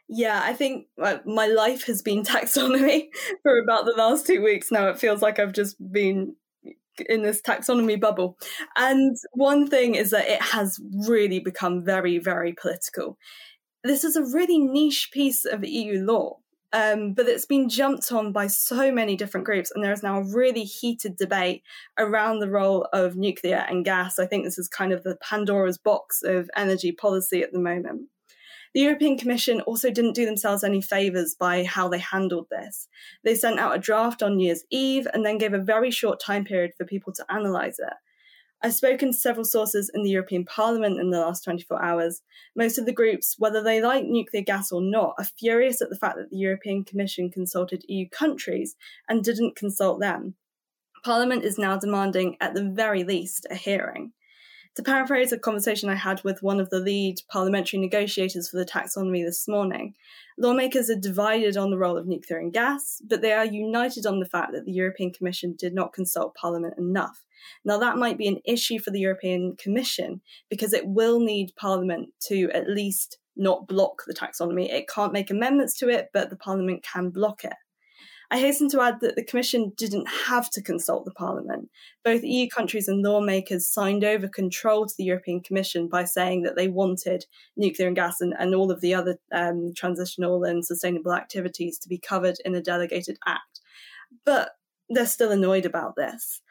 Yeah, 0.09 0.41
I 0.43 0.55
think 0.55 0.87
uh, 1.03 1.19
my 1.27 1.47
life 1.47 1.85
has 1.87 2.01
been 2.01 2.23
taxonomy 2.35 3.09
for 3.43 3.59
about 3.59 3.85
the 3.85 3.95
last 3.97 4.27
two 4.27 4.43
weeks 4.43 4.71
now. 4.71 4.89
It 4.89 4.99
feels 4.99 5.21
like 5.23 5.39
I've 5.39 5.53
just 5.53 5.77
been 5.93 6.37
in 7.09 7.23
this 7.23 7.43
taxonomy 7.43 8.01
bubble. 8.01 8.39
And 8.77 9.17
one 9.33 9.69
thing 9.69 9.95
is 9.95 10.11
that 10.11 10.29
it 10.29 10.43
has 10.43 10.81
really 11.07 11.41
become 11.41 11.85
very, 11.85 12.19
very 12.19 12.55
political. 12.61 13.19
This 13.85 14.05
is 14.05 14.17
a 14.17 14.25
really 14.25 14.59
niche 14.59 15.11
piece 15.13 15.45
of 15.45 15.65
EU 15.65 16.01
law. 16.05 16.39
Um, 16.73 17.15
but 17.15 17.27
it's 17.27 17.47
been 17.47 17.71
jumped 17.71 18.13
on 18.13 18.31
by 18.31 18.47
so 18.47 18.93
many 18.93 19.17
different 19.17 19.47
groups, 19.47 19.71
and 19.75 19.83
there 19.83 19.93
is 19.93 20.03
now 20.03 20.19
a 20.19 20.35
really 20.35 20.65
heated 20.65 21.17
debate 21.17 21.63
around 21.99 22.41
the 22.41 22.51
role 22.51 22.87
of 22.93 23.17
nuclear 23.17 23.65
and 23.69 23.85
gas. 23.85 24.19
I 24.19 24.27
think 24.27 24.45
this 24.45 24.59
is 24.59 24.69
kind 24.69 24.93
of 24.93 25.03
the 25.03 25.17
Pandora's 25.17 25.79
box 25.79 26.23
of 26.23 26.51
energy 26.55 26.93
policy 26.93 27.43
at 27.43 27.53
the 27.53 27.59
moment. 27.59 28.09
The 28.75 28.81
European 28.83 29.17
Commission 29.17 29.63
also 29.63 29.91
didn't 29.91 30.15
do 30.15 30.27
themselves 30.27 30.63
any 30.63 30.83
favours 30.83 31.35
by 31.35 31.65
how 31.65 31.89
they 31.89 31.99
handled 31.99 32.49
this. 32.51 32.87
They 33.25 33.35
sent 33.35 33.59
out 33.59 33.75
a 33.75 33.79
draft 33.79 34.23
on 34.23 34.37
New 34.37 34.47
Year's 34.47 34.65
Eve 34.71 35.09
and 35.13 35.25
then 35.25 35.39
gave 35.39 35.55
a 35.55 35.59
very 35.59 35.91
short 35.91 36.21
time 36.21 36.45
period 36.45 36.73
for 36.77 36.85
people 36.85 37.13
to 37.15 37.25
analyse 37.31 37.79
it. 37.79 37.95
I've 38.61 38.75
spoken 38.75 39.13
to 39.13 39.17
several 39.17 39.45
sources 39.45 39.91
in 39.95 40.03
the 40.03 40.11
European 40.11 40.45
Parliament 40.45 40.99
in 40.99 41.11
the 41.11 41.21
last 41.21 41.45
24 41.45 41.81
hours. 41.81 42.23
Most 42.57 42.77
of 42.77 42.87
the 42.87 42.93
groups, 42.93 43.37
whether 43.39 43.63
they 43.63 43.81
like 43.81 44.05
nuclear 44.05 44.43
gas 44.43 44.73
or 44.73 44.83
not, 44.83 45.15
are 45.19 45.25
furious 45.25 45.81
at 45.81 45.91
the 45.91 45.97
fact 45.97 46.17
that 46.17 46.31
the 46.31 46.39
European 46.39 46.85
Commission 46.85 47.31
consulted 47.31 47.85
EU 47.89 48.09
countries 48.09 48.75
and 49.09 49.23
didn't 49.23 49.55
consult 49.55 50.01
them. 50.01 50.35
Parliament 51.05 51.45
is 51.45 51.59
now 51.59 51.77
demanding, 51.77 52.37
at 52.41 52.55
the 52.55 52.65
very 52.65 53.05
least, 53.05 53.47
a 53.49 53.55
hearing. 53.55 54.13
To 54.77 54.83
paraphrase 54.83 55.33
a 55.33 55.39
conversation 55.39 55.89
I 55.89 55.97
had 55.97 56.23
with 56.23 56.43
one 56.43 56.61
of 56.61 56.71
the 56.71 56.79
lead 56.79 57.17
parliamentary 57.29 57.81
negotiators 57.81 58.49
for 58.49 58.59
the 58.59 58.65
taxonomy 58.65 59.25
this 59.25 59.49
morning, 59.49 59.95
lawmakers 60.39 60.89
are 60.89 60.99
divided 60.99 61.57
on 61.57 61.71
the 61.71 61.79
role 61.79 61.99
of 61.99 62.07
nuclear 62.07 62.39
and 62.39 62.53
gas, 62.53 63.03
but 63.09 63.21
they 63.21 63.33
are 63.33 63.45
united 63.45 64.07
on 64.07 64.21
the 64.21 64.27
fact 64.27 64.53
that 64.53 64.65
the 64.65 64.73
European 64.73 65.13
Commission 65.13 65.57
did 65.59 65.75
not 65.75 65.93
consult 65.93 66.35
Parliament 66.37 66.75
enough 66.79 67.25
now, 67.65 67.79
that 67.79 67.97
might 67.97 68.19
be 68.19 68.29
an 68.29 68.41
issue 68.45 68.79
for 68.79 68.91
the 68.91 69.01
European 69.01 69.57
Commission 69.57 70.21
because 70.49 70.73
it 70.73 70.87
will 70.87 71.21
need 71.21 71.55
Parliament 71.57 72.11
to 72.29 72.51
at 72.53 72.69
least 72.69 73.19
not 73.37 73.69
block 73.69 74.03
the 74.07 74.15
taxonomy. 74.15 74.73
It 74.73 74.89
can't 74.89 75.13
make 75.13 75.31
amendments 75.31 75.79
to 75.79 75.89
it, 75.89 76.09
but 76.13 76.31
the 76.31 76.37
Parliament 76.37 76.85
can 76.85 77.11
block 77.11 77.45
it. 77.45 77.55
I 78.31 78.39
hasten 78.39 78.69
to 78.71 78.83
add 78.83 79.01
that 79.01 79.17
the 79.17 79.25
Commission 79.25 79.73
didn't 79.77 80.07
have 80.27 80.51
to 80.51 80.63
consult 80.63 81.07
the 81.07 81.13
Parliament. 81.13 81.71
Both 82.05 82.23
EU 82.23 82.47
countries 82.49 82.87
and 82.87 83.03
lawmakers 83.03 83.67
signed 83.67 84.05
over 84.05 84.29
control 84.29 84.87
to 84.87 84.95
the 84.99 85.05
European 85.05 85.41
Commission 85.41 85.89
by 85.89 86.05
saying 86.05 86.43
that 86.43 86.55
they 86.55 86.69
wanted 86.69 87.25
nuclear 87.57 87.89
and 87.89 87.97
gas 87.97 88.21
and, 88.21 88.35
and 88.39 88.55
all 88.55 88.71
of 88.71 88.83
the 88.83 88.93
other 88.93 89.19
um, 89.33 89.73
transitional 89.75 90.45
and 90.45 90.65
sustainable 90.65 91.15
activities 91.15 91.79
to 91.79 91.89
be 91.89 91.99
covered 91.99 92.37
in 92.45 92.55
a 92.55 92.61
delegated 92.61 93.19
act. 93.27 93.61
But 94.27 94.51
they're 94.91 95.07
still 95.07 95.31
annoyed 95.31 95.65
about 95.65 95.97
this. 95.97 96.43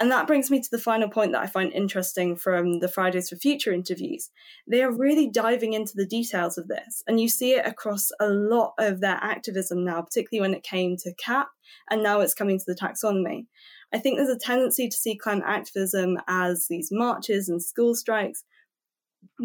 And 0.00 0.12
that 0.12 0.28
brings 0.28 0.48
me 0.48 0.60
to 0.60 0.70
the 0.70 0.78
final 0.78 1.08
point 1.08 1.32
that 1.32 1.42
I 1.42 1.48
find 1.48 1.72
interesting 1.72 2.36
from 2.36 2.78
the 2.78 2.88
Fridays 2.88 3.30
for 3.30 3.36
Future 3.36 3.72
interviews. 3.72 4.30
They 4.68 4.82
are 4.82 4.92
really 4.92 5.28
diving 5.28 5.72
into 5.72 5.94
the 5.96 6.06
details 6.06 6.56
of 6.56 6.68
this, 6.68 7.02
and 7.08 7.20
you 7.20 7.28
see 7.28 7.54
it 7.54 7.66
across 7.66 8.10
a 8.20 8.28
lot 8.28 8.74
of 8.78 9.00
their 9.00 9.18
activism 9.20 9.84
now, 9.84 10.00
particularly 10.02 10.48
when 10.48 10.56
it 10.56 10.62
came 10.62 10.96
to 10.98 11.14
CAP, 11.14 11.48
and 11.90 12.00
now 12.02 12.20
it's 12.20 12.34
coming 12.34 12.58
to 12.60 12.64
the 12.64 12.76
taxonomy. 12.76 13.46
I 13.92 13.98
think 13.98 14.18
there's 14.18 14.28
a 14.28 14.38
tendency 14.38 14.88
to 14.88 14.96
see 14.96 15.16
climate 15.16 15.46
activism 15.48 16.18
as 16.28 16.66
these 16.68 16.90
marches 16.92 17.48
and 17.48 17.60
school 17.60 17.96
strikes, 17.96 18.44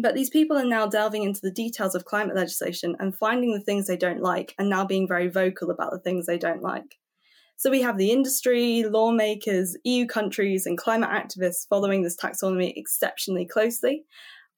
but 0.00 0.14
these 0.14 0.30
people 0.30 0.56
are 0.56 0.64
now 0.64 0.86
delving 0.86 1.24
into 1.24 1.40
the 1.42 1.50
details 1.50 1.96
of 1.96 2.04
climate 2.04 2.36
legislation 2.36 2.94
and 3.00 3.16
finding 3.16 3.54
the 3.54 3.60
things 3.60 3.88
they 3.88 3.96
don't 3.96 4.22
like, 4.22 4.54
and 4.56 4.68
now 4.68 4.84
being 4.84 5.08
very 5.08 5.26
vocal 5.26 5.70
about 5.70 5.90
the 5.90 5.98
things 5.98 6.26
they 6.26 6.38
don't 6.38 6.62
like. 6.62 6.96
So 7.56 7.70
we 7.70 7.82
have 7.82 7.98
the 7.98 8.10
industry, 8.10 8.84
lawmakers, 8.84 9.76
EU 9.84 10.06
countries, 10.06 10.66
and 10.66 10.76
climate 10.76 11.10
activists 11.10 11.66
following 11.68 12.02
this 12.02 12.16
taxonomy 12.16 12.72
exceptionally 12.76 13.46
closely. 13.46 14.04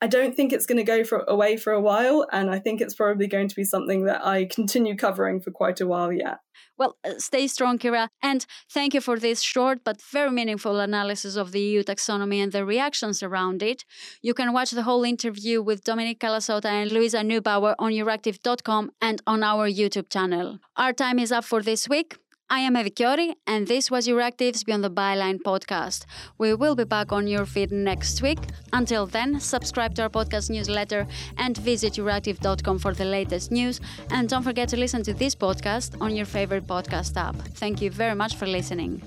I 0.03 0.09
don't 0.09 0.37
think 0.37 0.53
it's 0.53 0.67
going 0.67 0.77
to 0.77 0.85
go 0.85 1.05
for, 1.05 1.25
away 1.27 1.57
for 1.57 1.73
a 1.73 1.81
while, 1.81 2.27
and 2.31 2.51
I 2.51 2.59
think 2.59 2.83
it's 2.83 2.95
probably 2.95 3.27
going 3.27 3.49
to 3.49 3.57
be 3.57 3.65
something 3.65 4.05
that 4.05 4.27
I 4.27 4.45
continue 4.45 4.95
covering 4.95 5.41
for 5.41 5.51
quite 5.51 5.81
a 5.81 5.87
while 5.87 6.13
yet. 6.13 6.39
Well, 6.77 6.99
uh, 7.03 7.15
stay 7.19 7.47
strong, 7.47 7.79
Kira, 7.79 8.09
and 8.23 8.45
thank 8.71 8.93
you 8.93 9.01
for 9.01 9.19
this 9.19 9.41
short 9.41 9.79
but 9.85 10.03
very 10.03 10.31
meaningful 10.31 10.79
analysis 10.81 11.37
of 11.37 11.53
the 11.53 11.61
EU 11.61 11.83
taxonomy 11.83 12.43
and 12.43 12.53
the 12.53 12.67
reactions 12.67 13.23
around 13.23 13.63
it. 13.63 13.87
You 14.21 14.35
can 14.35 14.53
watch 14.53 14.73
the 14.73 14.83
whole 14.83 15.03
interview 15.03 15.63
with 15.63 15.83
Dominika 15.83 16.29
Lasota 16.29 16.67
and 16.67 16.93
Luisa 16.93 17.21
Neubauer 17.21 17.75
on 17.79 17.93
euractiv.com 17.93 18.91
and 19.01 19.23
on 19.27 19.43
our 19.43 19.67
YouTube 19.71 20.11
channel. 20.11 20.59
Our 20.77 20.93
time 20.93 21.19
is 21.19 21.33
up 21.33 21.47
for 21.47 21.63
this 21.63 21.89
week. 21.89 22.19
I 22.49 22.61
am 22.61 22.75
Evi 22.75 22.95
Kiorri, 22.95 23.35
and 23.49 23.67
this 23.67 23.91
was 23.91 24.07
Euractiv's 24.07 24.63
Beyond 24.63 24.85
the 24.85 24.91
Byline 24.91 25.41
podcast. 25.43 26.05
We 26.39 26.55
will 26.55 26.77
be 26.77 26.85
back 26.85 27.11
on 27.11 27.27
your 27.27 27.45
feed 27.45 27.73
next 27.73 28.23
week. 28.23 28.39
Until 28.73 29.05
then, 29.05 29.41
subscribe 29.41 29.97
to 29.97 30.03
our 30.03 30.09
podcast 30.09 30.49
newsletter 30.49 31.09
and 31.39 31.59
visit 31.59 31.95
euractiv.com 31.95 32.79
for 32.79 32.95
the 32.95 33.05
latest 33.05 33.51
news. 33.51 33.81
And 34.11 34.29
don't 34.29 34.45
forget 34.45 34.69
to 34.69 34.77
listen 34.77 35.03
to 35.03 35.13
this 35.13 35.35
podcast 35.35 36.01
on 36.01 36.15
your 36.15 36.27
favorite 36.27 36.69
podcast 36.69 37.17
app. 37.17 37.35
Thank 37.35 37.83
you 37.83 37.91
very 37.91 38.15
much 38.15 38.37
for 38.37 38.47
listening. 38.47 39.03